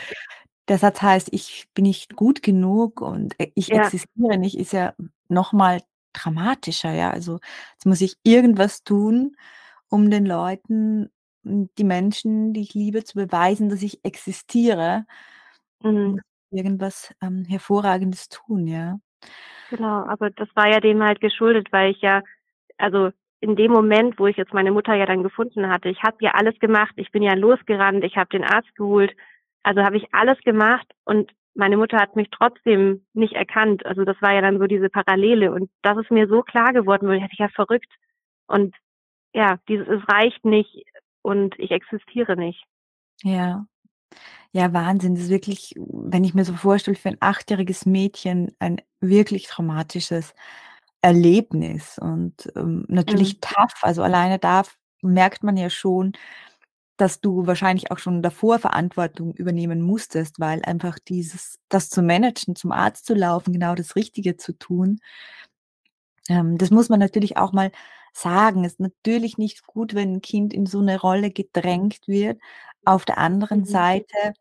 der 0.70 0.78
Satz 0.78 1.02
heißt: 1.02 1.30
„Ich 1.32 1.68
bin 1.74 1.84
nicht 1.84 2.16
gut 2.16 2.42
genug 2.44 3.02
und 3.02 3.36
e 3.40 3.52
ich 3.56 3.72
Ja. 3.72 3.90
existiere 3.90 4.38
nicht“, 4.38 4.58
ist 4.58 4.72
ja 4.74 4.94
noch 5.28 5.52
mal 5.54 5.82
dramatischer, 6.14 6.92
ja. 6.94 7.10
Also, 7.12 7.40
jetzt 7.74 7.86
muss 7.86 8.02
ich 8.02 8.16
irgendwas 8.24 8.84
tun, 8.84 9.36
um 9.90 10.10
den 10.10 10.26
Leuten 10.26 11.10
die 11.44 11.84
Menschen, 11.84 12.54
die 12.54 12.62
ich 12.62 12.74
liebe, 12.74 13.04
zu 13.04 13.16
beweisen, 13.16 13.70
dass 13.70 13.82
ich 13.82 14.04
existiere, 14.04 15.06
Mhm. 15.84 16.20
irgendwas, 16.52 17.14
ähm, 17.22 17.44
Hervorragendes 17.48 18.28
tun, 18.30 18.66
ja. 18.68 18.98
Genau, 19.70 20.04
aber 20.06 20.30
das 20.30 20.48
war 20.56 20.68
ja 20.68 20.80
dem 20.80 21.00
halt 21.02 21.20
geschuldet, 21.20 21.68
weil 21.72 21.92
ich 21.92 22.00
ja 22.00 22.22
also, 22.78 23.10
in 23.40 23.56
dem 23.56 23.72
Moment, 23.72 24.18
wo 24.18 24.26
ich 24.26 24.36
jetzt 24.36 24.52
meine 24.54 24.72
Mutter 24.72 24.94
ja 24.94 25.06
dann 25.06 25.22
gefunden 25.22 25.68
hatte 25.70 25.88
ich 25.90 26.02
habe 26.02 26.16
ja 26.20 26.32
alles 26.32 26.58
gemacht. 26.60 26.92
Ich 26.96 27.10
bin 27.12 27.22
ja 27.22 27.34
losgerannt, 27.34 28.04
ich 28.04 28.16
habe 28.16 28.30
den 28.30 28.44
Arzt 28.44 28.74
geholt. 28.76 29.12
Also, 29.64 29.82
habe 29.82 29.96
ich 29.98 30.06
alles 30.14 30.38
gemacht 30.40 30.86
und 31.04 31.32
meine 31.54 31.76
Mutter 31.76 31.98
hat 31.98 32.16
mich 32.16 32.28
trotzdem 32.30 33.04
nicht 33.12 33.34
erkannt. 33.34 33.84
Also, 33.84 34.04
das 34.04 34.20
war 34.22 34.32
ja 34.32 34.40
dann 34.40 34.58
so 34.58 34.66
diese 34.66 34.88
Parallele 34.88 35.52
und 35.52 35.70
das 35.82 35.98
ist 35.98 36.10
mir 36.10 36.26
so 36.28 36.42
klar 36.42 36.72
geworden, 36.72 37.08
weil 37.08 37.18
ich 37.30 37.38
ja 37.38 37.48
verrückt. 37.48 37.92
Und 38.46 38.74
ja, 39.34 39.58
dieses 39.68 39.88
„Es 39.88 40.02
reicht 40.12 40.44
nicht 40.44 40.84
und 41.22 41.58
ich 41.58 41.70
existiere 41.72 42.36
nicht“. 42.36 42.64
Ja. 43.24 43.66
Ja, 44.52 44.72
Wahnsinn. 44.72 45.14
Das 45.16 45.24
ist 45.24 45.30
wirklich 45.30 45.74
wenn 45.78 46.24
ich 46.24 46.34
mir 46.34 46.44
so 46.44 46.54
vorstelle, 46.54 46.96
für 46.96 47.10
ein 47.10 47.18
achtjähriges 47.20 47.86
Mädchen 47.86 48.52
ein 48.60 48.80
wirklich 49.00 49.46
traumatisches 49.48 50.34
Erlebnis 51.02 51.98
und, 52.00 52.52
ähm, 52.56 52.86
Mhm. 53.08 53.34
natürlich 53.34 53.40
tough. 53.40 53.74
Also, 53.82 54.02
alleine 54.02 54.38
da 54.40 54.62
merkt 55.02 55.44
man 55.44 55.56
ja 55.58 55.70
schon, 55.70 56.12
dass 57.00 57.20
du 57.20 57.46
wahrscheinlich 57.46 57.90
auch 57.92 57.98
schon 57.98 58.22
davor 58.22 58.58
Verantwortung 58.60 59.34
übernehmen 59.34 59.82
musstest, 59.82 60.40
weil 60.40 60.62
einfach 60.64 60.98
dieses 60.98 61.58
das 61.68 61.88
zu 61.90 62.02
managen, 62.02 62.56
zum 62.56 62.72
Arzt 62.72 63.06
zu 63.06 63.14
laufen, 63.14 63.52
genau 63.54 63.74
das 63.74 63.96
Richtige 63.96 64.36
zu 64.36 64.52
tun 64.58 65.00
ähm, 66.28 66.58
das 66.58 66.70
muss 66.70 66.88
man 66.88 67.00
natürlich 67.00 67.36
auch 67.36 67.52
mal 67.52 67.70
sagen. 68.12 68.64
Ist 68.64 68.80
natürlich 68.80 69.38
nicht 69.38 69.66
gut, 69.66 69.94
wenn 69.94 70.14
'n 70.16 70.20
Kind 70.22 70.52
in 70.52 70.66
so 70.66 70.80
'ne 70.80 70.98
Rolle 71.00 71.30
gedrängt 71.30 72.00
wird. 72.06 72.40
Auf 72.84 73.04
der 73.04 73.18
anderen 73.18 73.60
Mhm. 73.60 73.64
Seite, 73.66 74.32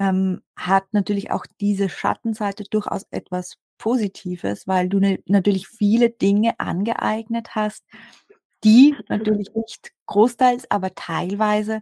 ähm, 0.00 0.42
hat 0.56 0.86
natürlich 0.92 1.30
auch 1.32 1.46
diese 1.60 1.88
Schattenseite 1.90 2.64
durchaus 2.70 3.04
etwas 3.12 3.56
Positives, 3.78 4.66
weil 4.68 4.88
du 4.90 5.00
ne 5.00 5.20
natürlich 5.26 5.68
viele 5.68 6.10
Dinge 6.10 6.58
angeeignet 6.60 7.54
hast, 7.56 7.84
die 8.64 8.96
natürlich 9.08 9.50
nicht 9.54 9.92
großteils, 10.06 10.70
aber 10.70 10.94
teilweise, 10.94 11.80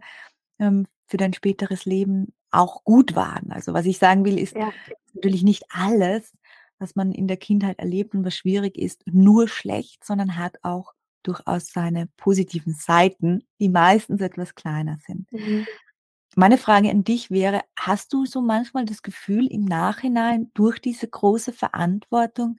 ähm, 0.59 0.87
für 1.07 1.17
dein 1.17 1.33
späteres 1.33 1.85
Leben 1.85 2.33
auch 2.51 2.83
gut 2.85 3.15
waren. 3.15 3.51
Also, 3.51 3.73
was 3.73 3.85
ich 3.85 3.97
sagen 3.99 4.25
will, 4.25 4.39
ist 4.39 4.55
Ja. 4.57 4.71
natürlich 5.13 5.43
nicht 5.43 5.65
alles, 5.71 6.33
was 6.79 6.95
man 6.95 7.11
in 7.13 7.27
der 7.27 7.37
Kindheit 7.37 7.79
erlebt 7.79 8.15
und 8.15 8.25
was 8.25 8.35
schwierig 8.37 8.77
ist, 8.77 9.03
nur 9.07 9.47
schlecht, 9.49 10.05
sondern 10.05 10.37
hat 10.37 10.57
auch 10.63 10.93
durchaus 11.23 11.67
seine 11.73 12.07
positiven 12.17 12.73
Seiten, 12.75 13.43
die 13.59 13.69
meistens 13.69 14.21
etwas 14.21 14.55
kleiner 14.55 14.97
sind. 15.05 15.27
Mhm. 15.31 15.67
Meine 16.35 16.57
Frage 16.59 16.89
an 16.91 17.03
dich 17.03 17.31
wäre: 17.31 17.61
Hast 17.75 18.13
du 18.13 18.25
so 18.25 18.41
manchmal 18.41 18.85
das 18.85 19.01
Gefühl 19.01 19.47
im 19.47 19.65
Nachhinein 19.65 20.51
durch 20.53 20.79
diese 20.79 21.07
große 21.07 21.51
Verantwortung 21.53 22.57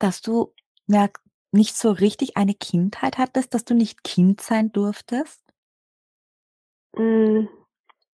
dass 0.00 0.22
du, 0.22 0.54
ja, 0.86 1.08
nicht 1.52 1.76
so 1.76 1.90
richtig 1.90 2.36
eine 2.36 2.54
Kindheit 2.54 3.18
hattest, 3.18 3.54
dass 3.54 3.64
du 3.64 3.74
nicht 3.74 4.04
Kind 4.04 4.40
sein 4.40 4.70
durftest? 4.72 5.42
Hm, 6.96 7.48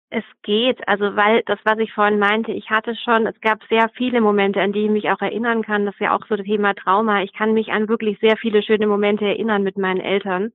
es 0.10 0.24
geht. 0.44 0.88
Also, 0.88 1.16
weil 1.16 1.44
das, 1.46 1.60
was 1.64 1.80
ich 1.80 1.92
vorhin 1.94 2.20
meinte, 2.20 2.52
ich 2.52 2.70
hatte 2.70 2.96
schon 2.96 3.26
es 3.26 3.40
gab 3.42 3.64
sehr 3.70 3.90
viele 3.96 4.22
Momente, 4.22 4.62
an 4.62 4.74
die 4.74 4.86
ich 4.86 4.92
mich 4.92 5.10
auch 5.10 5.22
erinnern 5.22 5.64
kann. 5.64 5.86
Das 5.86 5.96
ist 5.96 6.02
ja 6.02 6.16
auch 6.16 6.26
so 6.28 6.36
das 6.36 6.46
Thema 6.46 6.74
Trauma. 6.74 7.24
Ich 7.24 7.34
kann 7.34 7.54
mich 7.54 7.70
an 7.72 7.90
wirklich 7.90 8.20
sehr 8.20 8.38
viele 8.38 8.62
schöne 8.62 8.88
Momente 8.88 9.26
erinnern 9.26 9.64
mit 9.64 9.78
meinen 9.78 10.02
Eltern. 10.02 10.52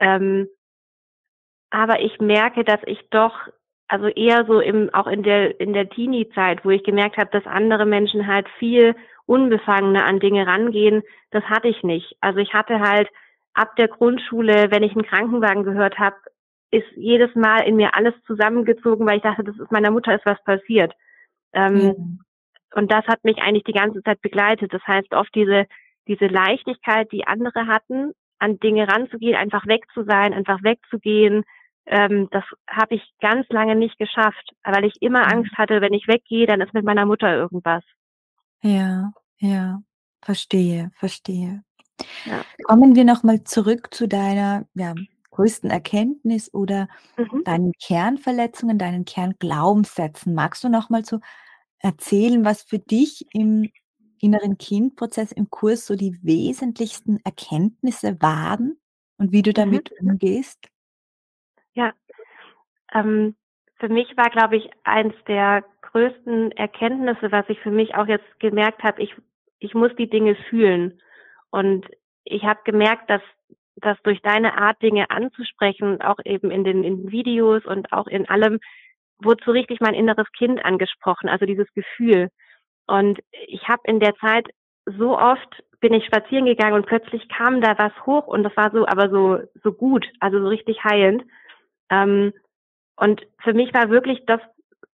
Ähm 0.00 0.48
aber 1.70 2.00
ich 2.00 2.20
merke, 2.20 2.62
dass 2.62 2.80
ich 2.86 3.00
doch 3.10 3.34
also, 3.88 4.06
eher 4.06 4.46
so 4.46 4.60
im 4.60 4.92
auch 4.94 5.06
in 5.06 5.22
der 5.22 5.60
in 5.60 5.72
der 5.72 5.88
Teenie-Zeit, 5.90 6.64
wo 6.64 6.70
ich 6.70 6.84
gemerkt 6.84 7.16
habe, 7.16 7.30
dass 7.32 7.46
andere 7.46 7.84
Menschen 7.84 8.26
halt 8.26 8.48
viel 8.58 8.96
unbefangener 9.26 10.04
an 10.04 10.20
Dinge 10.20 10.46
rangehen, 10.46 11.02
das 11.30 11.44
hatte 11.44 11.68
ich 11.68 11.82
nicht. 11.82 12.16
Also, 12.20 12.38
ich 12.40 12.54
hatte 12.54 12.80
halt 12.80 13.08
ab 13.54 13.76
der 13.76 13.88
Grundschule, 13.88 14.70
wenn 14.70 14.82
ich 14.82 14.94
'n 14.96 15.02
Krankenwagen 15.04 15.64
gehört 15.64 15.98
habe, 15.98 16.16
ist 16.70 16.86
jedes 16.96 17.34
Mal 17.36 17.60
in 17.60 17.76
mir 17.76 17.94
alles 17.94 18.14
zusammengezogen, 18.26 19.06
weil 19.06 19.18
ich 19.18 19.22
dachte, 19.22 19.44
das 19.44 19.58
ist 19.58 19.70
meiner 19.72 19.90
Mutter 19.92 20.14
ist 20.14 20.26
was 20.26 20.42
passiert. 20.44 20.92
Ähm, 21.52 21.96
und 22.74 22.90
das 22.92 23.06
hat 23.06 23.24
mich 23.24 23.38
eigentlich 23.38 23.64
die 23.64 23.72
ganze 23.72 24.02
Zeit 24.02 24.20
begleitet. 24.22 24.72
Das 24.72 24.82
heißt, 24.86 25.12
oft 25.14 25.34
diese 25.34 25.66
diese 26.08 26.26
Leichtigkeit, 26.26 27.10
die 27.12 27.26
andere 27.26 27.66
hatten, 27.66 28.12
an 28.38 28.58
Dinge 28.58 28.86
ranzugehen, 28.88 29.36
einfach 29.36 29.66
weg 29.66 29.84
zu 29.94 30.04
sein, 30.04 30.34
einfach 30.34 30.62
wegzugehen, 30.62 31.44
ähm, 31.86 32.28
das 32.30 32.44
habe 32.68 32.96
ich 32.96 33.02
ganz 33.20 33.48
lange 33.48 33.74
nicht 33.74 33.98
geschafft, 33.98 34.50
weil 34.64 34.84
ich 34.84 35.00
immer 35.00 35.26
Mhm. 35.26 35.32
Angst 35.32 35.52
hatte, 35.56 35.80
wenn 35.80 35.94
ich 35.94 36.06
weggehe, 36.08 36.46
dann 36.46 36.60
ist 36.60 36.74
mit 36.74 36.84
meiner 36.84 37.06
Mutter 37.06 37.34
irgendwas. 37.34 37.84
Ja, 38.66 39.12
ja, 39.40 39.82
verstehe, 40.22 40.90
verstehe. 40.94 41.62
Ja. 42.24 42.44
Kommen 42.62 42.96
wir 42.96 43.04
noch 43.04 43.22
mal 43.22 43.44
zurück 43.44 43.92
zu 43.94 44.08
deiner, 44.08 44.66
ja, 44.74 44.96
größten 45.30 45.70
Erkenntnis 45.70 46.52
oder 46.54 46.88
Mhm. 47.18 47.44
deinen 47.44 47.72
Kernverletzungen, 47.82 48.78
deinen 48.78 49.04
Kernglaubenssätzen. 49.04 50.34
Magst 50.34 50.64
du 50.64 50.68
noch 50.70 50.90
mal 50.90 51.04
so 51.04 51.20
erzählen, 51.80 52.44
was 52.44 52.62
für 52.62 52.78
dich 52.78 53.26
im 53.34 53.70
Inneren-Kind-Prozess 54.20 55.32
im 55.32 55.50
Kurs 55.50 55.86
so 55.86 55.96
die 55.96 56.18
wesentlichsten 56.22 57.20
Erkenntnisse 57.24 58.20
waren 58.22 58.78
und 59.18 59.32
wie 59.32 59.42
du 59.42 59.52
Mhm. 59.54 59.54
damit 59.54 59.92
umgehst? 60.00 60.58
Ja. 61.76 61.92
Ähm, 62.94 63.36
für 63.78 63.88
mich 63.88 64.16
war, 64.16 64.30
glaube 64.30 64.56
ich, 64.56 64.70
eins 64.84 65.14
der 65.26 65.64
größten 65.94 66.52
Erkenntnisse, 66.52 67.30
was 67.30 67.48
ich 67.48 67.58
für 67.60 67.70
mich 67.70 67.94
auch 67.94 68.06
jetzt 68.06 68.38
gemerkt 68.40 68.82
habe, 68.82 69.02
ich 69.02 69.14
ich 69.60 69.74
muss 69.74 69.94
die 69.96 70.10
Dinge 70.10 70.34
fühlen. 70.50 71.00
Und 71.50 71.86
ich 72.24 72.42
habe 72.42 72.60
gemerkt, 72.64 73.08
dass 73.08 73.22
dass 73.76 74.00
durch 74.02 74.20
deine 74.22 74.58
Art, 74.58 74.80
Dinge 74.82 75.10
anzusprechen, 75.10 76.00
auch 76.00 76.18
eben 76.24 76.50
in 76.50 76.64
den 76.64 76.84
in 76.84 77.10
Videos 77.10 77.64
und 77.64 77.92
auch 77.92 78.06
in 78.06 78.28
allem, 78.28 78.60
wurde 79.22 79.42
so 79.44 79.52
richtig 79.52 79.80
mein 79.80 79.94
inneres 79.94 80.30
Kind 80.36 80.64
angesprochen, 80.64 81.28
also 81.28 81.46
dieses 81.46 81.72
Gefühl. 81.74 82.28
Und 82.86 83.20
ich 83.46 83.68
habe 83.68 83.82
in 83.84 84.00
der 84.00 84.14
Zeit 84.16 84.48
so 84.86 85.16
oft 85.16 85.62
bin 85.80 85.94
ich 85.94 86.04
spazieren 86.06 86.46
gegangen 86.46 86.74
und 86.74 86.86
plötzlich 86.86 87.28
kam 87.28 87.60
da 87.60 87.78
was 87.78 87.92
hoch 88.04 88.26
und 88.26 88.42
das 88.42 88.56
war 88.56 88.70
so 88.72 88.86
aber 88.86 89.10
so 89.10 89.38
so 89.62 89.72
gut, 89.72 90.06
also 90.18 90.40
so 90.40 90.48
richtig 90.48 90.82
heilend. 90.82 91.24
Ähm, 91.90 92.32
und 92.96 93.26
für 93.42 93.54
mich 93.54 93.72
war 93.74 93.90
wirklich 93.90 94.24
das 94.26 94.40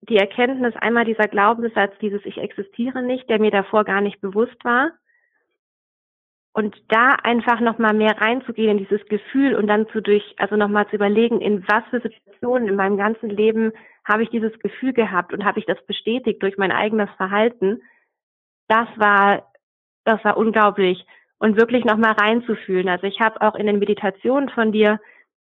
die 0.02 0.18
Erkenntnis 0.18 0.76
einmal 0.78 1.06
dieser 1.06 1.28
Glaubenssatz, 1.28 1.94
dieses 2.00 2.26
„Ich 2.26 2.38
existiere 2.38 3.02
nicht“, 3.02 3.30
der 3.30 3.40
mir 3.40 3.52
davor 3.52 3.84
gar 3.84 4.02
nicht 4.02 4.22
bewusst 4.22 4.64
war. 4.64 4.92
Und 6.54 6.76
da 6.90 7.16
einfach 7.24 7.60
noch 7.60 7.78
mal 7.78 7.94
mehr 7.94 8.20
reinzugehen 8.20 8.78
in 8.78 8.86
dieses 8.86 9.06
Gefühl 9.08 9.56
und 9.56 9.68
dann 9.68 9.88
zu 9.90 10.02
durch 10.02 10.24
also, 10.38 10.56
noch 10.56 10.68
mal 10.68 10.88
zu 10.90 10.96
überlegen, 10.96 11.42
in 11.42 11.64
was 11.68 11.84
für 11.90 12.02
Situationen 12.02 12.68
in 12.68 12.76
meinem 12.76 12.98
ganzen 12.98 13.30
Leben 13.30 13.72
habe 14.04 14.24
ich 14.24 14.30
dieses 14.30 14.58
Gefühl 14.60 14.94
gehabt 14.94 15.32
und 15.34 15.46
habe 15.46 15.60
ich 15.60 15.66
das 15.66 15.78
bestätigt 15.86 16.42
durch 16.42 16.58
mein 16.58 16.72
eigenes 16.72 17.10
Verhalten. 17.18 17.82
Das 18.68 18.88
war 18.98 19.52
das 20.06 20.24
war 20.26 20.38
unglaublich 20.38 21.06
und 21.38 21.56
wirklich 21.58 21.86
noch 21.86 21.98
mal 21.98 22.14
reinzufühlen. 22.14 22.90
Also, 22.90 23.06
ich 23.06 23.20
habe 23.20 23.42
auch 23.42 23.56
in 23.56 23.68
den 23.68 23.80
Meditationen 23.80 24.50
von 24.50 24.72
dir 24.72 25.00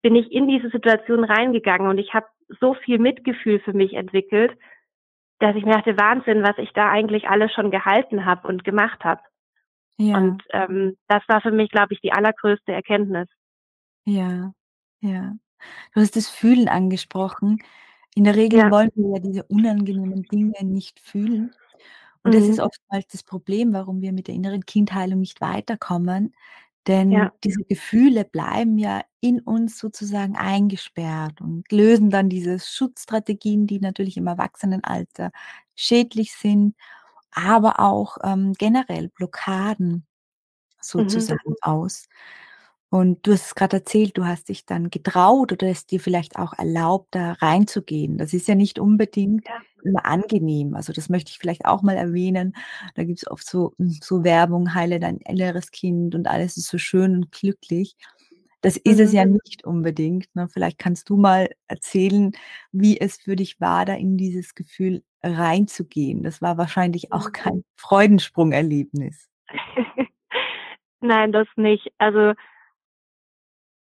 bin 0.08 0.15
ich 0.15 0.32
in 0.32 0.48
diese 0.48 0.70
Situation 0.70 1.26
reingegangen 1.26 1.89
und 1.89 1.98
ich 1.98 2.13
habe 2.13 2.28
so 2.62 2.76
viel 2.76 2.98
Mitgefühl 2.98 3.60
für 3.60 3.74
mich 3.74 3.93
entwickelt, 3.93 4.54
dass 5.39 5.56
ich 5.58 5.65
mir 5.65 5.74
dachte: 5.74 5.98
„Wahnsinn, 5.98 6.43
was 6.43 6.58
ich 6.60 6.72
da 6.74 6.89
eigentlich 6.91 7.30
alles 7.30 7.52
schon 7.54 7.72
gehalten 7.72 8.26
habe 8.26 8.48
und 8.48 8.63
gemacht 8.63 9.04
habe.“ 9.06 9.22
Ja. 10.00 10.38
Und, 10.38 10.43
ähm, 10.54 10.98
das 11.10 11.24
war 11.30 11.41
für 11.41 11.52
mich, 11.52 11.72
glaube 11.72 11.93
ich, 11.93 12.02
die 12.02 12.13
allergrößte 12.13 12.74
Erkenntnis. 12.74 13.28
Ja, 14.06 14.54
ja. 15.02 15.36
Du 15.93 16.02
hast 16.02 16.15
das 16.15 16.30
Fühlen 16.30 16.70
angesprochen. 16.70 17.60
In 18.15 18.26
der 18.26 18.36
Regel 18.36 18.62
Ja. 18.63 18.70
wollen 18.70 18.91
wir 18.96 19.15
ja 19.15 19.20
diese 19.20 19.43
unangenehmen 19.46 20.24
Dinge 20.28 20.63
nicht 20.65 21.00
fühlen. 21.02 21.56
Und 22.24 22.36
das 22.36 22.48
ist 22.50 22.60
Mhm. 22.60 22.62
oftmals 22.62 23.08
das 23.08 23.24
Problem, 23.24 23.74
warum 23.74 24.02
wir 24.02 24.13
mit 24.13 24.28
der 24.28 24.36
inneren 24.36 24.65
Kindheilung 24.65 25.20
nicht 25.22 25.41
weiterkommen, 25.41 26.36
denn 26.88 27.30
Ja. 27.30 27.38
diese 27.43 27.63
Gefühle 27.65 28.26
bleiben 28.26 28.78
ja 28.80 29.04
in 29.21 29.41
uns 29.41 29.80
sozusagen 29.80 30.36
eingesperrt 30.38 31.41
und 31.41 31.71
lösen 31.71 32.10
dann 32.12 32.30
diese 32.30 32.60
Schutzstrategien, 32.60 33.67
die 33.67 33.80
natürlich 33.80 34.17
im 34.17 34.28
Erwachsenenalter 34.28 35.32
schädlich 35.76 36.34
sind, 36.36 36.76
aber 37.32 37.80
auch, 37.82 38.17
ähm, 38.23 38.54
generell 38.58 39.10
Blockaden 39.10 40.06
Mhm. 40.97 41.28
sozusagen 41.28 41.56
aus. 41.62 42.08
Und 42.93 43.28
du 43.28 43.34
hast 43.34 43.47
es 43.47 43.56
grad 43.56 43.73
erzählt, 43.73 44.17
du 44.17 44.26
hast 44.26 44.47
dich 44.47 44.65
dann 44.65 44.89
getraut 44.89 45.52
oder 45.52 45.67
es 45.67 45.86
dir 45.86 46.00
vielleicht 46.00 46.38
auch 46.39 46.54
erlaubt, 46.58 47.08
da 47.12 47.34
reinzugehen. 47.34 48.17
Das 48.17 48.34
ist 48.34 48.47
ja 48.47 48.56
nicht 48.56 48.80
unbedingt 48.80 49.45
Ja. 49.47 49.60
immer 49.84 50.06
angenehm. 50.06 50.73
Also, 50.73 50.93
das 50.93 51.10
möchte 51.10 51.32
ich 51.32 51.38
vielleicht 51.38 51.65
auch 51.65 51.82
mal 51.82 51.97
erwähnen. 51.97 52.54
Da 52.95 53.04
gibt's 53.04 53.30
oft 53.30 53.45
so 53.47 53.73
hm, 53.78 53.97
so 54.02 54.23
Werbung: 54.23 54.73
„Heile 54.73 55.00
dein 55.00 55.17
inneres 55.17 55.71
Kind 55.71 56.15
und 56.15 56.28
alles 56.28 56.56
ist 56.58 56.67
so 56.69 56.78
schön 56.78 57.13
und 57.15 57.32
glücklich.“ 57.32 57.95
Das 58.62 58.78
ist 58.78 59.00
es 59.00 59.12
Mhm. 59.12 59.17
ja 59.17 59.26
nicht 59.26 59.65
unbedingt, 59.65 60.34
ne? 60.36 60.47
Vielleicht 60.50 60.80
kannst 60.80 61.10
du 61.10 61.17
mal 61.17 61.50
erzählen, 61.67 62.32
wie 62.71 63.00
es 63.00 63.17
für 63.17 63.36
dich 63.36 63.60
war, 63.62 63.86
da 63.86 63.93
in 63.95 64.17
dieses 64.17 64.56
Gefühl 64.56 65.04
reinzugehen. 65.23 66.23
Das 66.23 66.41
war 66.41 66.58
wahrscheinlich 66.58 67.12
auch 67.13 67.28
Mhm. 67.28 67.34
kein 67.34 67.63
Freudensprung-Erlebnis. 67.78 69.28
Nein, 71.02 71.32
das 71.32 71.47
nicht. 71.56 71.91
Also 72.00 72.34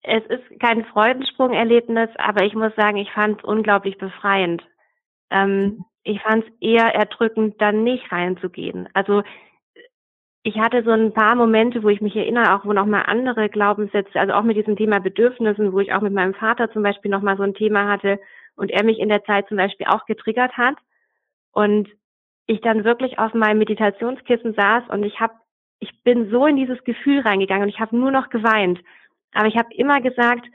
es 0.06 0.24
ist 0.26 0.60
kein 0.60 0.84
Freudensprung-Erlebnis, 0.84 2.10
aber 2.16 2.44
ich 2.44 2.54
muss 2.54 2.74
sagen, 2.76 2.96
ich 2.96 3.10
fand's 3.10 3.42
unglaublich 3.42 3.98
befreiend. 3.98 4.62
Ähm, 5.30 5.84
ich 6.04 6.22
fand's 6.22 6.46
eher 6.60 6.94
erdrückend, 6.94 7.60
da 7.60 7.72
nicht 7.72 8.12
reinzugehen. 8.12 8.88
Also 8.94 9.24
ich 10.44 10.60
hatte 10.60 10.84
so 10.84 10.92
ein 10.92 11.12
paar 11.12 11.34
Momente, 11.34 11.82
wo 11.82 11.88
ich 11.88 12.00
mich 12.00 12.14
erinnere, 12.14 12.54
auch 12.54 12.64
wo 12.64 12.72
noch 12.72 12.86
mal 12.86 13.02
andere 13.02 13.48
Glaubenssätze 13.48 14.20
also 14.20 14.32
auch 14.34 14.44
mit 14.44 14.56
diesem 14.56 14.76
Thema 14.76 15.00
Bedürfnissen, 15.00 15.72
wo 15.72 15.80
ich 15.80 15.92
auch 15.92 16.02
mit 16.02 16.12
meinem 16.12 16.34
Vater 16.34 16.70
zum 16.70 16.84
Beispiel 16.84 17.10
noch 17.10 17.22
mal 17.22 17.36
so 17.36 17.42
ein 17.42 17.54
Thema 17.54 17.88
hatte 17.88 18.20
und 18.54 18.70
er 18.70 18.84
mich 18.84 19.00
in 19.00 19.08
der 19.08 19.24
Zeit 19.24 19.48
zum 19.48 19.56
Beispiel 19.56 19.86
auch 19.88 20.06
getriggert 20.06 20.56
hat 20.56 20.76
und 21.50 21.88
ich 22.46 22.60
dann 22.60 22.84
wirklich 22.84 23.18
auf 23.18 23.34
meinem 23.34 23.58
Meditationskissen 23.58 24.54
saß 24.54 24.84
und 24.90 25.02
ich 25.02 25.18
habe 25.18 25.34
ich 25.80 25.90
bin 26.04 26.30
so 26.30 26.46
in 26.46 26.56
dieses 26.56 26.82
Gefühl 26.84 27.20
reingegangen 27.20 27.64
und 27.64 27.68
ich 27.68 27.80
habe 27.80 27.96
nur 27.96 28.12
noch 28.12 28.30
geweint. 28.30 28.80
Aber 29.36 29.48
ich 29.48 29.56
habe 29.56 29.72
immer 29.74 30.00
gesagt 30.00 30.46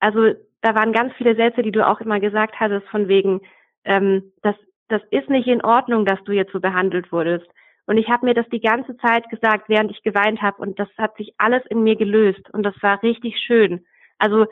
also, 0.00 0.32
da 0.60 0.74
waren 0.74 0.92
ganz 0.92 1.12
viele 1.16 1.34
Sätze, 1.34 1.62
die 1.62 1.72
du 1.72 1.86
auch 1.86 2.00
immer 2.00 2.20
gesagt 2.20 2.58
hattest 2.58 2.86
von 2.88 3.08
wegen, 3.08 3.40
ähm, 3.84 4.32
das 4.42 4.54
das 4.90 5.02
ist 5.10 5.28
nicht 5.28 5.46
in 5.46 5.62
Ordnung, 5.62 6.06
dass 6.06 6.22
du 6.24 6.32
jetzt 6.32 6.52
so 6.52 6.60
behandelt 6.60 7.12
wurdest. 7.12 7.46
Und 7.84 7.98
ich 7.98 8.08
habe 8.08 8.24
mir 8.24 8.32
das 8.32 8.48
die 8.48 8.60
ganze 8.60 8.96
Zeit 8.96 9.28
gesagt, 9.28 9.68
während 9.68 9.90
ich 9.90 10.02
geweint 10.02 10.40
habe 10.40 10.62
und 10.62 10.78
das 10.78 10.88
hat 10.96 11.14
sich 11.18 11.34
alles 11.36 11.62
in 11.68 11.82
mir 11.82 11.94
gelöst 11.94 12.48
und 12.54 12.62
das 12.62 12.74
war 12.80 13.02
richtig 13.02 13.36
schön. 13.38 13.84
Also 14.16 14.46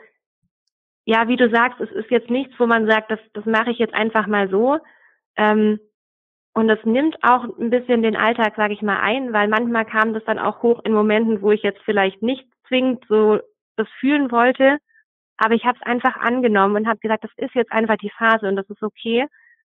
ja, 1.05 1.27
wie 1.27 1.37
du 1.37 1.49
sagst, 1.49 1.81
es 1.81 1.89
ist 1.89 2.11
jetzt 2.11 2.29
nichts, 2.29 2.53
wo 2.59 2.67
man 2.67 2.87
sagt, 2.87 3.09
das, 3.09 3.19
das 3.33 3.45
mache 3.45 3.71
ich 3.71 3.79
jetzt 3.79 3.95
einfach 3.95 4.27
mal 4.27 4.47
so. 4.49 4.77
Ähm, 5.37 5.79
und 6.53 6.67
das 6.67 6.79
nimmt 6.83 7.17
auch 7.23 7.45
ein 7.57 7.71
bisschen 7.71 8.03
den 8.03 8.15
Alltag, 8.15 8.53
sage 8.57 8.73
ich 8.73 8.83
mal, 8.83 8.99
ein, 8.99 9.33
weil 9.33 9.47
manchmal 9.47 9.85
kam 9.85 10.13
das 10.13 10.23
dann 10.25 10.37
auch 10.37 10.61
hoch 10.61 10.81
in 10.83 10.93
Momenten, 10.93 11.41
wo 11.41 11.51
ich 11.51 11.63
jetzt 11.63 11.81
vielleicht 11.83 12.21
nicht 12.21 12.47
zwingend 12.67 13.03
so 13.07 13.39
das 13.77 13.87
fühlen 13.99 14.31
wollte, 14.31 14.77
aber 15.37 15.53
ich 15.53 15.65
habe 15.65 15.77
es 15.79 15.85
einfach 15.85 16.17
angenommen 16.17 16.75
und 16.75 16.87
habe 16.87 16.99
gesagt, 16.99 17.23
das 17.23 17.31
ist 17.37 17.53
jetzt 17.53 17.71
einfach 17.71 17.97
die 17.97 18.11
Phase 18.11 18.47
und 18.47 18.55
das 18.55 18.69
ist 18.69 18.81
okay, 18.81 19.27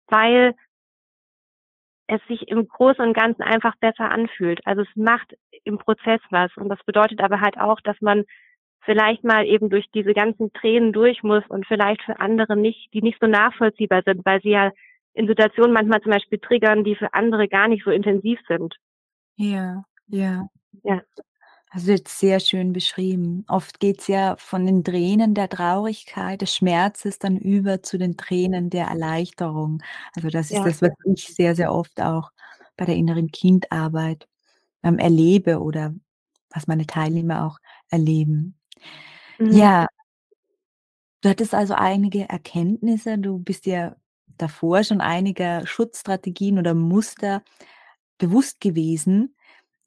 weil 0.07 0.53
es 2.07 2.21
sich 2.27 2.47
im 2.49 2.67
Großen 2.67 3.03
und 3.03 3.13
Ganzen 3.13 3.41
einfach 3.43 3.75
besser 3.77 4.11
anfühlt. 4.11 4.59
Also 4.65 4.81
es 4.81 4.95
macht 4.95 5.35
im 5.63 5.77
Prozess 5.77 6.19
was. 6.29 6.51
Und 6.57 6.69
das 6.69 6.83
bedeutet 6.85 7.21
aber 7.21 7.39
halt 7.39 7.57
auch, 7.57 7.79
dass 7.81 7.99
man 8.01 8.25
vielleicht 8.81 9.23
mal 9.23 9.45
eben 9.45 9.69
durch 9.69 9.85
diese 9.93 10.13
ganzen 10.13 10.51
Tränen 10.51 10.91
durch 10.91 11.23
muss 11.23 11.43
und 11.47 11.65
vielleicht 11.65 12.01
für 12.03 12.19
andere 12.19 12.57
nicht, 12.57 12.93
die 12.93 13.01
nicht 13.01 13.19
so 13.21 13.27
nachvollziehbar 13.27 14.03
sind, 14.05 14.25
weil 14.25 14.41
sie 14.41 14.49
ja 14.49 14.71
in 15.13 15.27
Situationen 15.27 15.71
manchmal 15.71 16.01
zum 16.01 16.11
Beispiel 16.11 16.39
triggern, 16.39 16.83
die 16.83 16.95
für 16.95 17.13
andere 17.13 17.47
gar 17.47 17.67
nicht 17.69 17.85
so 17.85 17.91
intensiv 17.91 18.39
sind. 18.47 18.75
Ja, 19.37 19.83
ja. 20.07 20.47
Ja. 20.83 21.01
Du 21.75 21.79
jetzt 21.91 22.19
sehr 22.19 22.39
schön 22.39 22.71
beschrieben. 22.71 23.45
Oft 23.47 23.79
geht's 23.79 24.07
ja 24.07 24.35
von 24.37 24.65
den 24.65 24.83
Tränen 24.83 25.33
der 25.33 25.49
Traurigkeit, 25.49 26.41
des 26.41 26.53
Schmerzes 26.55 27.17
dann 27.17 27.37
über 27.37 27.81
zu 27.81 27.97
den 27.97 28.15
Tränen 28.15 28.69
der 28.69 28.85
Erleichterung. 28.87 29.81
Also, 30.15 30.29
das 30.29 30.51
ist 30.51 30.65
Ja. 30.65 30.65
das, 30.65 30.81
was 30.83 30.91
ich 31.05 31.27
sehr, 31.33 31.55
sehr 31.55 31.73
oft 31.73 31.99
auch 32.01 32.31
bei 32.77 32.85
der 32.85 32.95
inneren 32.95 33.31
Kindarbeit, 33.31 34.27
ähm, 34.83 34.99
erlebe 34.99 35.61
oder 35.61 35.95
was 36.51 36.67
meine 36.67 36.87
Teilnehmer 36.87 37.45
auch 37.47 37.59
erleben. 37.91 38.55
Mhm. 39.39 39.73
Ja. 39.79 39.87
Du 41.23 41.29
hattest 41.29 41.53
also 41.55 41.73
einige 41.73 42.27
Erkenntnisse. 42.27 43.17
Du 43.17 43.39
bist 43.39 43.65
dir 43.65 43.95
davor 44.37 44.83
schon 44.83 44.99
einiger 44.99 45.65
Schutzstrategien 45.65 46.59
oder 46.59 46.73
Muster 46.73 47.43
bewusst 48.17 48.61
gewesen. 48.61 49.35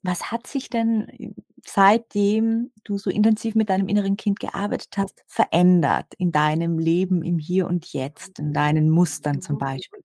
Was 0.07 0.31
hat 0.31 0.47
sich 0.47 0.69
denn, 0.69 1.09
äh, 1.09 1.31
seitdem 1.65 2.71
du 2.85 2.97
so 2.97 3.09
intensiv 3.09 3.55
mit 3.55 3.67
deinem 3.69 3.89
inneren 3.89 4.15
Kind 4.15 4.39
gearbeitet 4.39 4.93
hast, 4.95 5.21
verändert 5.27 6.05
in 6.17 6.31
deinem 6.31 6.79
Leben 6.79 7.23
im 7.23 7.39
Hier 7.39 7.67
und 7.67 7.91
Jetzt, 7.91 8.39
in 8.39 8.53
deinen 8.53 8.89
Mustern 8.89 9.41
zum 9.41 9.57
Beispiel? 9.57 9.99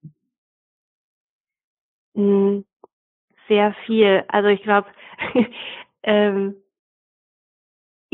Hm, 2.17 2.65
sehr 3.49 3.75
viel. 3.87 4.25
Also, 4.29 4.49
ich 4.49 4.63
glaube, 4.63 4.89
ähm 6.05 6.57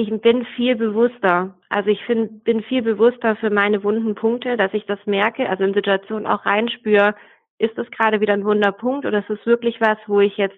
ich 0.01 0.11
bin 0.20 0.46
viel 0.55 0.77
bewusster. 0.77 1.59
Also, 1.70 1.90
ich 1.90 2.01
fin 2.05 2.38
bin 2.44 2.62
viel 2.62 2.83
bewusster 2.83 3.35
für 3.35 3.51
meine 3.51 3.83
wunden 3.83 4.14
Punkte, 4.14 4.57
dass 4.57 4.72
ich 4.72 4.87
das 4.87 5.01
merke, 5.07 5.51
also 5.51 5.64
in 5.64 5.74
Situationen 5.74 6.24
auch 6.24 6.46
reinspüre, 6.46 7.16
ist 7.59 7.77
das 7.77 7.90
grade 7.90 8.20
wieder 8.20 8.35
'n 8.35 8.44
wunder 8.44 8.70
Punkt 8.70 9.07
oder 9.07 9.18
ist 9.18 9.29
es 9.31 9.44
wirklich 9.44 9.81
was, 9.81 9.98
wo 10.07 10.20
ich 10.20 10.37
jetzt 10.37 10.57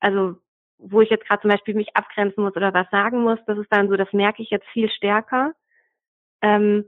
also, 0.00 0.36
wo 0.82 1.00
ich 1.02 1.10
jetzt 1.10 1.26
grad 1.26 1.42
zum 1.42 1.50
Beispiel 1.50 1.74
mich 1.74 1.96
abgrenzen 1.96 2.44
muss 2.44 2.56
oder 2.56 2.74
was 2.74 2.90
sagen 2.90 3.22
muss? 3.22 3.38
Das 3.46 3.58
ist 3.58 3.68
dann 3.72 3.88
so 3.88 3.96
das 3.96 4.12
merke 4.12 4.42
ich 4.42 4.50
jetzt 4.50 4.66
viel 4.72 4.90
stärker. 4.90 5.52
Ähm 6.42 6.84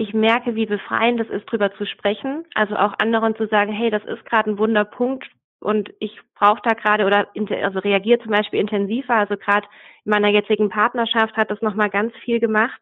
ich 0.00 0.12
merke, 0.12 0.54
wie 0.54 0.66
befreiend 0.66 1.20
es 1.20 1.28
ist, 1.30 1.46
drüber 1.46 1.72
zu 1.74 1.86
sprechen, 1.86 2.44
also 2.54 2.76
auch 2.76 2.94
anderen 2.98 3.34
zu 3.36 3.46
sagen: 3.48 3.72
„Hey, 3.72 3.90
das 3.90 4.04
ist 4.04 4.24
grad 4.26 4.46
'n 4.46 4.58
wunder 4.58 4.84
Punkt 4.84 5.26
und 5.60 5.90
ich 6.00 6.18
brauche 6.34 6.60
da 6.62 6.74
grade 6.74 7.06
oder 7.06 7.28
also, 7.62 7.78
reagiere 7.78 8.18
zum 8.20 8.30
Beispiel 8.32 8.60
intensiver.“ 8.60 9.14
Also, 9.14 9.36
grad 9.38 9.64
in 10.04 10.10
meiner 10.10 10.28
jetzigen 10.28 10.68
Partnerschaft 10.68 11.36
hat 11.36 11.50
das 11.50 11.62
noch 11.62 11.74
mal 11.74 11.88
ganz 11.88 12.14
viel 12.24 12.40
gemacht. 12.40 12.80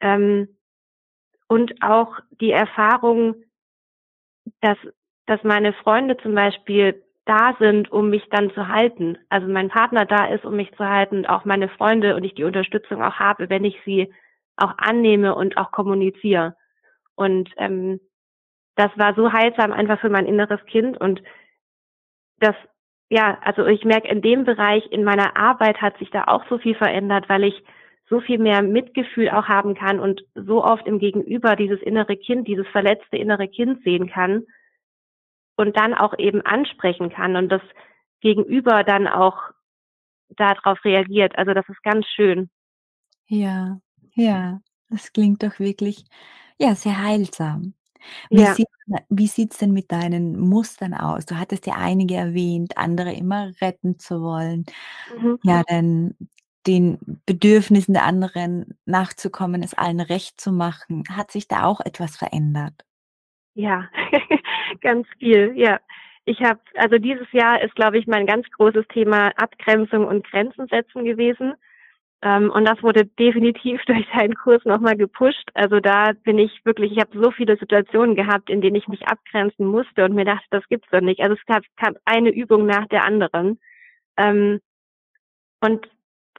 Ähm, 0.00 0.48
und 1.48 1.82
auch 1.82 2.18
die 2.40 2.52
Erfahrung 2.52 3.36
dass 4.62 4.78
dass 5.26 5.42
meine 5.44 5.72
Freunde 5.72 6.16
zum 6.18 6.34
Beispiel 6.34 7.02
da 7.26 7.56
sind, 7.58 7.92
um 7.92 8.10
mich 8.10 8.28
dann 8.30 8.50
zu 8.52 8.68
halten. 8.68 9.18
Also, 9.28 9.46
mein 9.48 9.68
Partner 9.68 10.06
da 10.06 10.26
ist, 10.26 10.44
um 10.44 10.56
mich 10.56 10.72
zu 10.72 10.88
halten, 10.88 11.26
auch 11.26 11.44
meine 11.44 11.68
Freunde 11.68 12.16
und 12.16 12.24
ich 12.24 12.34
die 12.34 12.44
Unterstützung 12.44 13.02
auch 13.02 13.14
habe, 13.14 13.50
wenn 13.50 13.64
ich 13.64 13.76
sie 13.84 14.12
auch 14.56 14.74
annehme 14.78 15.34
und 15.34 15.56
auch 15.56 15.70
kommuniziere. 15.72 16.56
Und, 17.14 17.50
ähm, 17.56 18.00
das 18.76 18.90
war 18.96 19.14
so 19.14 19.32
heilsam 19.32 19.72
einfach 19.72 20.00
für 20.00 20.08
mein 20.08 20.26
inneres 20.26 20.64
Kind 20.66 20.98
und 21.00 21.22
das 22.38 22.54
ja, 23.10 23.38
also, 23.42 23.66
ich 23.66 23.84
merke 23.84 24.08
in 24.08 24.22
dem 24.22 24.44
Bereich 24.44 24.86
in 24.92 25.02
meiner 25.02 25.36
Arbeit 25.36 25.82
hat 25.82 25.98
sich 25.98 26.10
da 26.10 26.24
auch 26.28 26.44
so 26.48 26.58
viel 26.58 26.76
verändert, 26.76 27.28
weil 27.28 27.42
ich 27.44 27.60
so 28.08 28.20
viel 28.20 28.38
mehr 28.38 28.62
Mitgefühl 28.62 29.30
auch 29.30 29.46
haben 29.48 29.74
kann 29.74 29.98
und 29.98 30.22
so 30.34 30.64
oft 30.64 30.86
im 30.86 31.00
Gegenüber 31.00 31.56
dieses 31.56 31.80
innere 31.82 32.16
Kind, 32.16 32.46
dieses 32.46 32.66
verletzte 32.68 33.16
innere 33.16 33.48
Kind 33.48 33.82
sehen 33.82 34.08
kann 34.08 34.44
und 35.60 35.76
dann 35.78 35.94
auch 35.94 36.18
eben 36.18 36.42
ansprechen 36.42 37.10
kann 37.10 37.36
und 37.36 37.50
das 37.50 37.62
Gegenüber 38.22 38.84
dann 38.84 39.08
auch 39.08 39.38
da 40.36 40.54
drauf 40.54 40.84
reagiert. 40.84 41.36
Also, 41.38 41.54
das 41.54 41.68
ist 41.68 41.82
ganz 41.84 42.06
schön. 42.16 42.50
Ja, 43.28 43.80
ja, 44.14 44.60
das 44.88 45.12
klingt 45.12 45.42
doch 45.42 45.58
wirklich, 45.60 46.04
ja, 46.58 46.74
sehr 46.74 47.00
heilsam. 47.02 47.74
Wie 48.32 48.46
Ja. 48.46 48.46
sieht 48.46 48.68
wie 49.10 49.28
sieht's 49.28 49.58
denn 49.58 49.72
mit 49.72 49.92
deinen 49.92 50.38
Mustern 50.40 50.94
aus? 50.94 51.26
Du 51.26 51.38
hattest 51.38 51.66
ja 51.66 51.74
einige 51.76 52.16
erwähnt, 52.16 52.76
andere 52.78 53.12
immer 53.14 53.52
retten 53.62 53.98
zu 54.00 54.22
wollen, 54.22 54.66
Mhm. 55.06 55.36
ja, 55.42 55.62
dann 55.68 56.14
den 56.66 56.98
Bedürfnissen 57.26 57.94
der 57.94 58.04
anderen 58.04 58.78
nachzukommen, 58.86 59.62
es 59.64 59.74
allen 59.74 60.00
recht 60.00 60.40
zu 60.40 60.52
machen. 60.52 61.04
Hat 61.10 61.30
sich 61.32 61.48
da 61.48 61.64
auch 61.66 61.80
etwas 61.80 62.16
verändert? 62.16 62.84
Ja, 63.60 63.88
ganz 64.80 65.06
viel, 65.18 65.52
ja. 65.56 65.80
Ich 66.24 66.40
habe 66.42 66.60
also, 66.76 66.98
dieses 66.98 67.30
Jahr 67.32 67.62
ist, 67.62 67.74
glaube 67.74 67.98
ich, 67.98 68.06
mein 68.06 68.26
ganz 68.26 68.46
großes 68.52 68.86
Thema 68.88 69.32
Abgrenzung 69.36 70.06
und 70.06 70.26
Grenzen 70.30 70.66
setzen 70.68 71.04
gewesen. 71.04 71.54
Ähm, 72.22 72.50
und 72.50 72.66
das 72.66 72.82
wurde 72.82 73.06
definitiv 73.06 73.82
durch 73.86 74.06
deinen 74.14 74.34
Kurs 74.36 74.64
noch 74.64 74.80
mal 74.80 74.96
gepusht. 74.96 75.50
Also, 75.54 75.80
da 75.80 76.12
bin 76.24 76.38
ich 76.38 76.64
wirklich 76.64 76.92
ich 76.92 77.00
habe 77.00 77.18
so 77.20 77.30
viele 77.32 77.56
Situationen 77.58 78.16
gehabt, 78.16 78.50
in 78.50 78.62
denen 78.62 78.76
ich 78.76 78.88
mich 78.88 79.06
abgrenzen 79.08 79.66
musste 79.66 80.04
und 80.04 80.14
mir 80.14 80.24
dachte: 80.26 80.46
„Das 80.50 80.68
gibt's 80.68 80.88
doch 80.92 81.02
nicht.“ 81.02 81.20
Also, 81.20 81.34
es 81.36 81.46
gab 81.46 81.62
kam 81.76 81.96
eine 82.06 82.30
Übung 82.30 82.66
nach 82.66 82.86
der 82.88 83.04
anderen. 83.04 83.60
Ähm, 84.18 84.60
und 85.60 85.88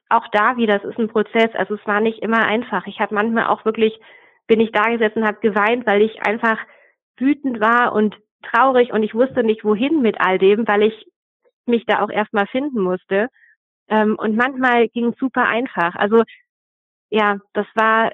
auch 0.10 0.28
da 0.32 0.58
wieder, 0.58 0.78
es 0.78 0.84
ist 0.84 1.00
'n 1.00 1.08
Prozess. 1.10 1.50
Also, 1.56 1.76
es 1.76 1.88
war 1.88 2.02
nicht 2.02 2.20
immer 2.22 2.46
einfach. 2.46 2.88
Ich 2.88 3.00
habe 3.00 3.16
manchmal 3.16 3.48
auch 3.48 3.66
wirklich 3.66 4.00
bin 4.48 4.60
ich 4.60 4.72
dagesessen 4.74 5.22
und 5.24 5.28
habe 5.28 5.40
geweint, 5.42 5.88
weil 5.88 6.02
ich 6.02 6.22
einfach 6.26 6.58
wütend 7.18 7.60
war 7.60 7.94
und 7.94 8.16
traurig 8.44 8.92
und 8.92 9.04
ich 9.04 9.14
wusste 9.14 9.44
nicht, 9.44 9.64
wohin 9.64 10.02
mit 10.02 10.20
all 10.20 10.38
dem, 10.40 10.68
weil 10.68 10.84
ich 10.84 11.08
mich 11.66 11.86
da 11.86 12.02
auch 12.02 12.10
erst 12.10 12.34
mal 12.34 12.48
finden 12.48 12.82
musste. 12.82 13.28
Ähm, 13.88 14.16
und 14.18 14.36
manchmal 14.36 14.88
ging's 14.90 15.18
super 15.20 15.46
einfach. 15.46 15.96
Also, 15.96 16.24
ja, 17.10 17.40
das 17.54 17.68
war 17.76 18.12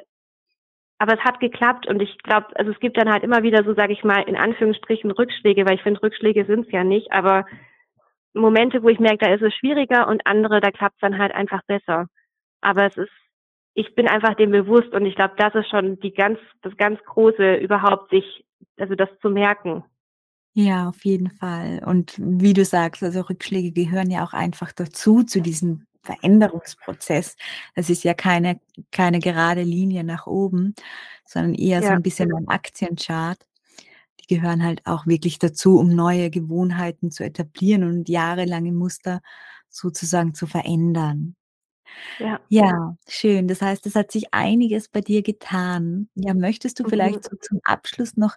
aber 1.00 1.14
es 1.14 1.20
hat 1.20 1.40
geklappt 1.40 1.88
und 1.88 2.02
ich 2.02 2.18
glaube 2.24 2.48
also, 2.56 2.72
es 2.72 2.80
gibt 2.80 2.98
dann 2.98 3.12
halt 3.12 3.24
immer 3.24 3.44
wieder 3.44 3.64
so, 3.64 3.76
sage 3.76 3.94
ich 3.94 4.04
mal, 4.04 4.24
in 4.24 4.36
Anführungsstrichen 4.36 5.12
Rückschläge, 5.12 5.66
weil 5.66 5.76
ich 5.76 5.84
finde, 5.84 6.02
Rückschläge 6.02 6.46
sind's 6.46 6.72
ja 6.72 6.84
nicht, 6.84 7.12
aber 7.12 7.46
Momente, 8.34 8.82
wo 8.82 8.90
ich 8.90 9.00
merke, 9.00 9.26
da 9.26 9.34
ist 9.34 9.44
es 9.44 9.54
schwieriger 9.54 10.08
und 10.08 10.26
andere, 10.26 10.60
da 10.60 10.72
klappt's 10.72 11.00
dann 11.00 11.20
halt 11.20 11.34
einfach 11.34 11.62
besser. 11.68 12.08
Aber 12.62 12.86
es 12.88 12.98
ist 12.98 13.12
ich 13.78 13.94
bin 13.94 14.08
einfach 14.08 14.34
dem 14.34 14.50
bewusst 14.50 14.92
und 14.94 15.06
ich 15.06 15.14
glaube, 15.14 15.36
das 15.38 15.54
ist 15.54 15.70
schon 15.70 16.00
die 16.00 16.12
ganz, 16.12 16.40
das 16.64 16.76
ganz 16.78 17.00
Große 17.04 17.58
überhaupt, 17.58 18.10
sich, 18.10 18.44
also 18.78 18.96
das 18.96 19.10
zu 19.22 19.30
merken. 19.30 19.84
Ja, 20.56 20.90
auf 20.90 21.06
jeden 21.06 21.30
Fall. 21.30 21.84
Und 21.86 22.16
wie 22.20 22.54
du 22.54 22.66
sagst, 22.66 23.04
also 23.04 23.22
Rückschläge 23.22 23.72
gehören 23.72 24.10
ja 24.10 24.24
auch 24.26 24.34
einfach 24.34 24.72
dazu, 24.72 25.24
zu 25.24 25.42
diesem 25.42 25.86
Veränderungsprozess. 26.04 27.36
Es 27.76 27.90
ist 27.90 28.04
ja 28.04 28.14
keine 28.14 28.60
keine 28.92 29.20
gerade 29.20 29.62
Linie 29.64 30.04
nach 30.04 30.26
oben, 30.26 30.74
sondern 31.26 31.54
eher 31.54 31.84
so 31.84 31.94
Ja. 31.94 31.94
'n 31.94 32.02
bisschen 32.02 32.34
ein 32.34 32.48
Aktienchart. 32.48 33.46
Die 34.22 34.36
gehören 34.36 34.64
halt 34.64 34.86
auch 34.88 35.08
wirklich 35.08 35.40
dazu, 35.40 35.80
um 35.80 35.90
neue 35.96 36.30
Gewohnheiten 36.32 37.12
zu 37.12 37.24
etablieren 37.26 37.84
und 37.84 38.10
jahrelange 38.10 38.74
Muster 38.74 39.22
sozusagen 39.70 40.34
zu 40.36 40.48
verändern. 40.48 41.36
Ja. 42.20 42.40
Ja, 42.50 42.98
schön. 43.08 43.48
Das 43.48 43.62
heißt, 43.62 43.86
es 43.88 43.96
hat 43.96 44.12
sich 44.12 44.34
einiges 44.34 44.88
bei 44.90 45.02
dir 45.02 45.22
getan. 45.24 46.10
Ja, 46.16 46.34
möchtest 46.34 46.80
du 46.80 46.84
Mhm. 46.84 46.90
vielleicht 46.90 47.24
so 47.24 47.36
zum 47.38 47.60
Abschluss 47.64 48.18
noch 48.18 48.36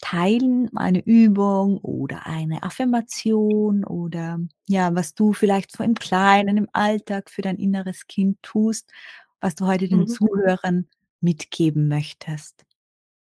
teilen, 0.00 0.70
eine 0.76 1.04
Übung 1.04 1.78
oder 1.78 2.26
eine 2.26 2.62
Affirmation 2.62 3.84
oder, 3.84 4.38
ja, 4.68 4.94
was 4.94 5.14
du 5.14 5.32
vielleicht 5.32 5.72
so 5.72 5.82
im 5.84 5.94
Kleinen, 5.94 6.56
im 6.56 6.68
Alltag 6.72 7.30
für 7.30 7.42
dein 7.42 7.56
inneres 7.56 8.06
Kind 8.06 8.42
tust, 8.42 8.92
was 9.40 9.54
du 9.56 9.66
heute 9.66 9.88
den 9.88 10.00
Mhm. 10.00 10.06
Zuhörern 10.06 10.88
mitgeben 11.20 11.88
möchtest? 11.88 12.64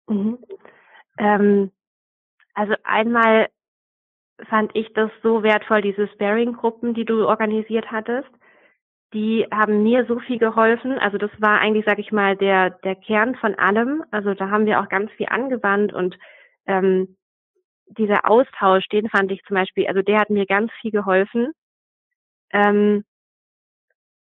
Mhm. 0.08 0.40
Ähm, 1.18 1.72
also 2.56 2.76
einmal 2.84 3.50
fand 4.50 4.76
ich 4.76 4.92
das 4.94 5.12
so 5.24 5.44
wertvoll, 5.44 5.82
diese 5.82 6.08
Sparing-Gruppen, 6.10 6.94
die 6.94 7.06
du 7.06 7.28
organisiert 7.28 7.92
hattest. 7.92 8.30
Die 9.14 9.46
haben 9.54 9.84
mir 9.84 10.06
so 10.08 10.20
viel 10.20 10.40
geholfen. 10.40 10.98
Also 11.00 11.18
das 11.18 11.32
war 11.40 11.60
eigentlich, 11.60 11.86
sage 11.86 12.02
ich 12.02 12.12
mal, 12.12 12.36
der 12.36 12.72
der 12.72 12.96
Kern 12.96 13.36
von 13.36 13.56
allem. 13.56 14.04
Also 14.12 14.34
da 14.34 14.50
haben 14.50 14.66
wir 14.66 14.82
auch 14.82 14.90
ganz 14.90 15.12
viel 15.14 15.28
angewandt 15.30 15.94
und, 15.94 16.18
ähm, 16.68 17.16
dieser 17.88 18.30
Austausch, 18.30 18.86
den 18.88 19.10
fand 19.10 19.32
ich 19.32 19.44
zum 19.44 19.56
Beispiel 19.56 19.88
also 19.88 20.02
der 20.02 20.20
hat 20.20 20.30
mir 20.30 20.46
ganz 20.46 20.72
viel 20.82 20.92
geholfen. 20.92 21.52
Ähm 22.52 23.04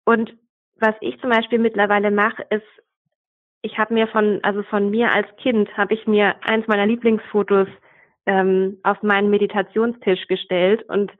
und 0.06 0.34
was 0.78 0.94
ich 1.00 1.20
zum 1.20 1.30
Beispiel 1.30 1.58
mittlerweile 1.58 2.10
mache, 2.10 2.42
ist, 2.50 2.66
ich 3.62 3.78
habe 3.78 3.94
mir 3.94 4.08
von 4.08 4.40
also 4.42 4.62
von 4.64 4.90
mir 4.90 5.12
als 5.12 5.28
Kind 5.36 5.76
habe 5.76 5.94
ich 5.94 6.06
mir 6.06 6.36
eins 6.42 6.66
meiner 6.66 6.86
Lieblingsfotos, 6.86 7.68
ähm, 8.26 8.78
auf 8.82 9.02
meinen 9.02 9.30
Meditationstisch 9.30 10.26
gestellt 10.28 10.82
und 10.88 11.12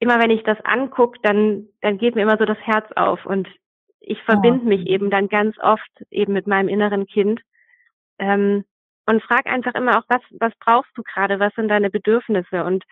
immer 0.00 0.18
wenn 0.20 0.30
ich 0.30 0.42
das 0.44 0.58
angucke, 0.64 1.18
dann 1.22 1.68
dann 1.82 1.98
geht 1.98 2.14
mir 2.14 2.22
immer 2.22 2.38
so 2.38 2.44
das 2.44 2.58
Herz 2.60 2.90
auf 2.96 3.26
und 3.26 3.48
ich 4.00 4.22
verbinde 4.24 4.66
mich 4.66 4.82
mhm. 4.82 4.86
eben 4.86 5.10
dann 5.10 5.28
ganz 5.28 5.58
oft 5.60 5.90
eben 6.10 6.32
mit 6.34 6.46
meinem 6.46 6.68
inneren 6.68 7.06
Kind, 7.06 7.40
ähm, 8.18 8.64
und 9.06 9.22
frage 9.22 9.46
einfach 9.50 9.74
immer 9.74 9.98
auch: 9.98 10.04
„Was 10.08 10.22
was 10.40 10.52
brauchst 10.60 10.90
du 10.96 11.02
grade? 11.04 11.40
Was 11.40 11.54
sind 11.54 11.68
deine 11.68 11.90
Bedürfnisse?“ 11.90 12.64
Und, 12.64 12.84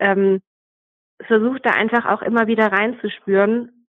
ähm, 0.00 0.42
versuche 1.22 1.60
da 1.62 1.70
einfach 1.72 2.06
auch 2.06 2.22
immer 2.22 2.46
wieder 2.48 2.72
reinzuspüren 2.72 3.86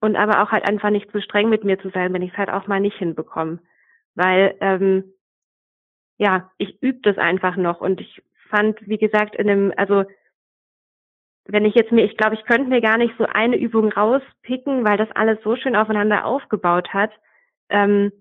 und 0.00 0.16
aber 0.16 0.42
auch 0.42 0.52
halt 0.52 0.68
einfach 0.68 0.90
nicht 0.90 1.10
zu 1.12 1.20
streng 1.22 1.50
mit 1.50 1.64
mir 1.64 1.78
zu 1.80 1.90
sein, 1.90 2.12
wenn 2.14 2.22
ich's 2.22 2.38
halt 2.38 2.50
auch 2.50 2.66
mal 2.68 2.80
nicht 2.80 2.98
hinbekomme. 2.98 3.60
Weil, 4.16 4.56
ähm 4.60 5.14
ja, 6.20 6.50
ich 6.58 6.82
übe 6.82 7.00
das 7.00 7.16
einfach 7.16 7.56
noch 7.56 7.80
und 7.80 7.98
ich 7.98 8.22
fand, 8.50 8.78
wie 8.86 8.98
gesagt, 8.98 9.34
in 9.36 9.46
'nem 9.46 9.72
also 9.78 10.04
wenn 11.46 11.64
ich 11.64 11.74
jetzt 11.74 11.92
mir 11.92 12.04
ich 12.04 12.16
glaube, 12.16 12.34
ich 12.34 12.44
könnte 12.44 12.68
mir 12.68 12.80
gar 12.80 12.98
nicht 12.98 13.14
so 13.18 13.24
eine 13.24 13.56
Übung 13.56 13.92
rauspicken, 13.92 14.84
weil 14.84 14.96
das 14.96 15.10
alles 15.12 15.38
so 15.42 15.56
schön 15.56 15.76
aufeinander 15.76 16.24
aufgebaut 16.24 16.92
hat. 16.92 17.10
Ähm, 17.68 18.12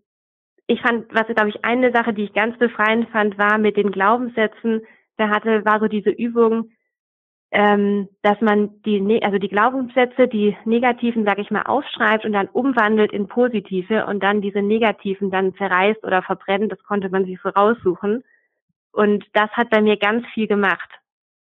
ich 0.67 0.81
fand 0.81 1.13
was 1.13 1.27
glaube 1.27 1.49
ich 1.49 1.63
eine 1.63 1.91
Sache, 1.91 2.13
die 2.13 2.23
ich 2.23 2.33
ganz 2.33 2.57
befreiend 2.57 3.09
fand, 3.09 3.37
war 3.37 3.57
mit 3.57 3.77
den 3.77 3.91
Glaubenssätzen. 3.91 4.81
Da 5.17 5.29
hatte 5.29 5.65
war 5.65 5.79
so 5.79 5.87
diese 5.87 6.11
Übung, 6.11 6.71
ähm, 7.51 8.09
dass 8.21 8.39
man 8.41 8.81
die 8.83 9.01
ne 9.01 9.21
also 9.23 9.37
die 9.37 9.49
Glaubenssätze, 9.49 10.27
die 10.27 10.55
negativen, 10.65 11.25
sage 11.25 11.41
ich 11.41 11.51
mal, 11.51 11.63
aufschreibt 11.63 12.25
und 12.25 12.33
dann 12.33 12.47
umwandelt 12.47 13.11
in 13.11 13.27
positive 13.27 14.05
und 14.05 14.21
dann 14.21 14.41
diese 14.41 14.61
negativen 14.61 15.31
dann 15.31 15.55
zerreißt 15.55 16.03
oder 16.03 16.21
verbrennt. 16.21 16.71
Das 16.71 16.83
konnte 16.83 17.09
man 17.09 17.25
sich 17.25 17.39
so 17.41 17.49
raussuchen. 17.49 18.23
Und 18.91 19.25
das 19.33 19.49
hat 19.51 19.69
bei 19.69 19.81
mir 19.81 19.97
ganz 19.97 20.25
viel 20.33 20.47
gemacht. 20.47 20.89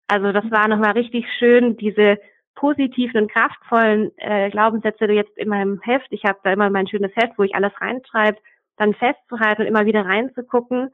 Also, 0.07 0.33
das 0.33 0.51
war 0.51 0.69
noch 0.69 0.79
mal 0.79 0.93
richtig 0.93 1.27
schön, 1.39 1.77
diese 1.77 2.19
positiven 2.55 3.23
und 3.23 3.33
kraftvollen, 3.33 4.13
äh, 4.19 4.51
Glaubenssätze 4.51 5.07
jetzt 5.07 5.37
in 5.37 5.49
meinem 5.49 5.81
Heft 5.83 6.07
ich 6.11 6.25
habe 6.25 6.39
da 6.45 6.53
immer 6.53 6.71
mein 6.71 6.87
schönes 6.87 7.11
Heft, 7.17 7.37
wo 7.37 7.43
ich 7.43 7.55
alles 7.55 7.73
reinschreibe, 7.81 8.39
dann 8.77 8.95
festzuhalten 8.95 9.63
und 9.63 9.69
immer 9.69 9.87
wieder 9.87 10.05
reinzugucken 10.05 10.91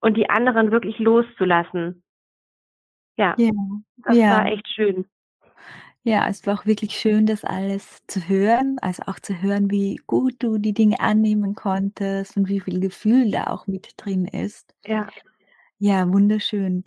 und 0.00 0.16
die 0.16 0.28
anderen 0.28 0.70
wirklich 0.70 0.98
loszulassen. 0.98 2.02
Ja, 3.16 3.34
Ja, 3.38 3.50
das 3.98 4.16
war 4.16 4.46
ja. 4.46 4.52
echt 4.52 4.68
schön. 4.68 5.06
Ja, 6.02 6.26
es 6.28 6.46
war 6.46 6.58
auch 6.58 6.64
wirklich 6.64 6.92
schön, 6.92 7.26
das 7.26 7.44
alles 7.44 8.00
zu 8.06 8.26
hören, 8.26 8.78
also 8.80 9.02
auch 9.06 9.20
zu 9.20 9.42
hören, 9.42 9.70
wie 9.70 10.00
gut 10.06 10.34
du 10.38 10.56
die 10.56 10.72
Dinge 10.72 10.98
annehmen 10.98 11.54
konntest 11.54 12.38
und 12.38 12.48
wie 12.48 12.60
viel 12.60 12.80
Gefühl 12.80 13.30
da 13.30 13.48
auch 13.48 13.66
mit 13.66 13.92
drin 13.98 14.24
ist. 14.24 14.74
Ja. 14.86 15.08
Ja, 15.78 16.10
wunderschön. 16.10 16.84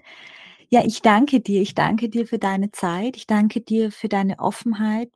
Ja, 0.73 0.81
ich 0.83 1.03
danke 1.03 1.39
dir. 1.39 1.61
Ich 1.61 1.75
danke 1.75 2.09
dir 2.09 2.25
für 2.25 2.39
deine 2.39 2.71
Zeit. 2.71 3.15
Ich 3.15 3.27
danke 3.27 3.61
dir 3.61 3.91
für 3.91 4.09
deine 4.09 4.39
Offenheit. 4.39 5.11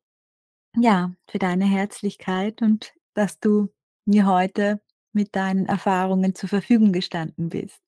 Ja, 0.78 1.13
für 1.28 1.39
deine 1.39 1.65
Herzlichkeit 1.65 2.62
und 2.62 2.93
dass 3.15 3.39
du 3.39 3.70
mir 4.06 4.28
heute 4.28 4.80
mit 5.13 5.36
deinen 5.36 5.65
Erfahrungen 5.65 6.36
zur 6.36 6.48
Verfügung 6.48 6.93
gestanden 6.93 7.50
bist. 7.50 7.82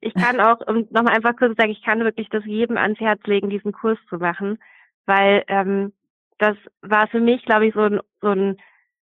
Ich 0.00 0.14
kann 0.14 0.38
auch, 0.38 0.60
um 0.68 0.86
noch 0.90 1.02
mal 1.02 1.12
einfach 1.16 1.34
kurz 1.34 1.56
sagen, 1.56 1.72
ich 1.72 1.82
kann 1.82 2.04
wirklich 2.04 2.28
das 2.28 2.44
jedem 2.44 2.76
ans 2.76 3.00
Herz 3.00 3.20
legen, 3.26 3.50
diesen 3.50 3.72
Kurs 3.72 3.98
zu 4.08 4.18
machen, 4.18 4.60
weil, 5.06 5.42
ähm, 5.48 5.92
das 6.38 6.56
war 6.82 7.08
für 7.08 7.18
mich, 7.18 7.44
glaube 7.44 7.66
ich, 7.66 7.74
so 7.74 7.80
'n 7.80 8.00
so 8.20 8.28
'n, 8.28 8.58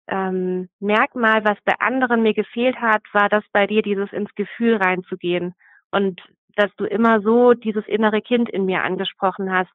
ähm, 0.08 0.68
Merkmal, 0.80 1.44
was 1.44 1.58
bei 1.64 1.74
anderen 1.80 2.22
mir 2.22 2.34
gefehlt 2.34 2.76
hat, 2.80 3.02
war 3.12 3.28
das 3.28 3.44
bei 3.52 3.68
dir, 3.68 3.82
dieses 3.82 4.12
ins 4.12 4.34
Gefühl 4.34 4.76
reinzugehen 4.76 5.54
und 5.92 6.20
dass 6.56 6.74
du 6.76 6.84
immer 6.84 7.20
so 7.22 7.54
dieses 7.54 7.86
innere 7.86 8.20
Kind 8.22 8.48
in 8.50 8.64
mir 8.66 8.82
angesprochen 8.82 9.52
hast. 9.52 9.72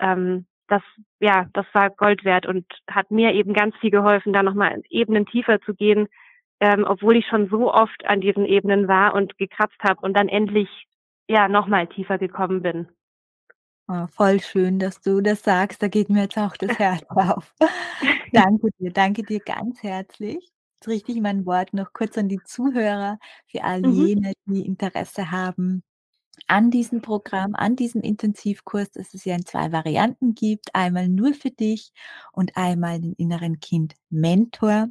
Ähm, 0.00 0.46
das 0.68 0.82
ja, 1.20 1.46
das 1.52 1.66
war 1.74 1.90
Gold 1.90 2.24
wert 2.24 2.46
und 2.46 2.66
hat 2.90 3.10
mir 3.10 3.32
eben 3.32 3.52
ganz 3.54 3.76
viel 3.76 3.90
geholfen, 3.90 4.32
da 4.32 4.42
noch 4.42 4.54
mal 4.54 4.82
Ebenen 4.88 5.26
tiefer 5.26 5.60
zu 5.60 5.74
gehen, 5.74 6.08
ähm, 6.60 6.84
obwohl 6.88 7.16
ich 7.16 7.26
schon 7.26 7.48
so 7.48 7.72
oft 7.72 8.04
an 8.06 8.20
diesen 8.20 8.46
Ebenen 8.46 8.88
war 8.88 9.14
und 9.14 9.36
gekratzt 9.38 9.78
habe 9.82 10.00
und 10.00 10.14
dann 10.16 10.28
endlich, 10.28 10.68
ja, 11.28 11.48
noch 11.48 11.66
mal 11.66 11.86
tiefer 11.88 12.18
gekommen 12.18 12.62
bin. 12.62 12.88
Oh, 13.88 14.06
voll 14.06 14.40
schön, 14.40 14.78
dass 14.78 15.00
du 15.02 15.20
das 15.20 15.42
sagst. 15.42 15.82
Da 15.82 15.88
geht 15.88 16.08
mir 16.08 16.22
jetzt 16.22 16.38
auch 16.38 16.56
das 16.56 16.78
Herz 16.78 17.04
auf. 17.14 17.54
Danke 18.32 18.68
dir, 18.78 18.92
danke 18.92 19.24
dir 19.24 19.40
ganz 19.40 19.82
herzlich. 19.82 20.52
Jetzt 20.76 20.88
richte 20.88 21.12
ich 21.12 21.20
mein 21.20 21.46
Wort 21.46 21.74
noch 21.74 21.92
kurz 21.92 22.18
an 22.18 22.28
die 22.28 22.42
Zuhörer, 22.42 23.18
für 23.46 23.64
all 23.64 23.84
Mhm. 23.84 23.84
jene, 23.86 24.32
die 24.46 24.66
Interesse 24.66 25.30
haben 25.30 25.82
an 26.48 26.70
diesem 26.70 27.02
Programm, 27.02 27.54
an 27.54 27.76
diesem 27.76 28.00
Intensivkurs, 28.02 28.90
das 28.92 29.14
es 29.14 29.24
ja 29.24 29.34
in 29.36 29.46
2 29.46 29.72
Varianten 29.72 30.34
gibt, 30.34 30.74
einmal 30.74 31.08
nur 31.08 31.34
für 31.34 31.50
dich 31.50 31.92
und 32.32 32.56
einmal 32.56 33.00
den 33.00 33.14
inneren 33.14 33.60
Kind-Mentor. 33.60 34.88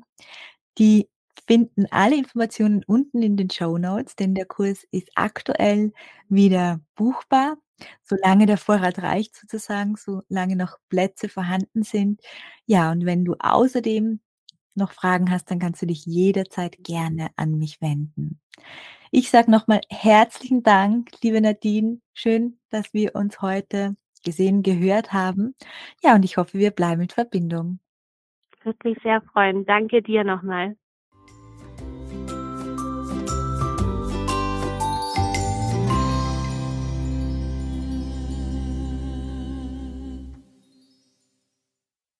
Die 0.77 1.09
finden 1.47 1.85
alle 1.91 2.15
Informationen 2.17 2.83
unten 2.85 3.21
in 3.21 3.37
den 3.37 3.49
Shownotes, 3.49 4.15
denn 4.15 4.35
der 4.35 4.45
Kurs 4.45 4.85
ist 4.91 5.09
aktuell 5.15 5.91
wieder 6.29 6.79
buchbar, 6.95 7.57
solange 8.03 8.45
der 8.45 8.57
Vorrat 8.57 8.99
reicht 9.01 9.35
sozusagen, 9.35 9.95
solange 9.97 10.55
noch 10.55 10.77
Plätze 10.89 11.29
vorhanden 11.29 11.83
sind. 11.83 12.21
Ja, 12.65 12.91
und 12.91 13.05
wenn 13.05 13.25
du 13.25 13.35
außerdem 13.39 14.21
noch 14.75 14.91
Fragen 14.93 15.31
hast, 15.31 15.51
dann 15.51 15.59
kannst 15.59 15.81
du 15.81 15.87
dich 15.87 16.05
jederzeit 16.05 16.77
gerne 16.83 17.29
an 17.37 17.57
mich 17.57 17.81
wenden. 17.81 18.39
Ich 19.15 19.29
sage 19.29 19.51
noch 19.51 19.67
mal 19.67 19.79
herzlichen 19.91 20.63
Dank, 20.63 21.11
liebe 21.21 21.39
Nadine. 21.39 21.99
Schön, 22.13 22.57
dass 22.71 22.95
wir 22.95 23.13
uns 23.13 23.43
heute 23.43 23.95
gesehen, 24.25 24.63
gehört 24.63 25.13
haben. 25.13 25.53
Ja, 26.01 26.15
und 26.15 26.25
ich 26.25 26.37
hoffe, 26.37 26.57
wir 26.57 26.71
bleiben 26.71 27.03
in 27.03 27.09
Verbindung. 27.09 27.77
Würde 28.63 28.79
mich 28.83 28.97
sehr 29.03 29.21
freuen. 29.21 29.67
Danke 29.67 30.01
dir 30.01 30.23
noch 30.23 30.41
mal. 30.41 30.75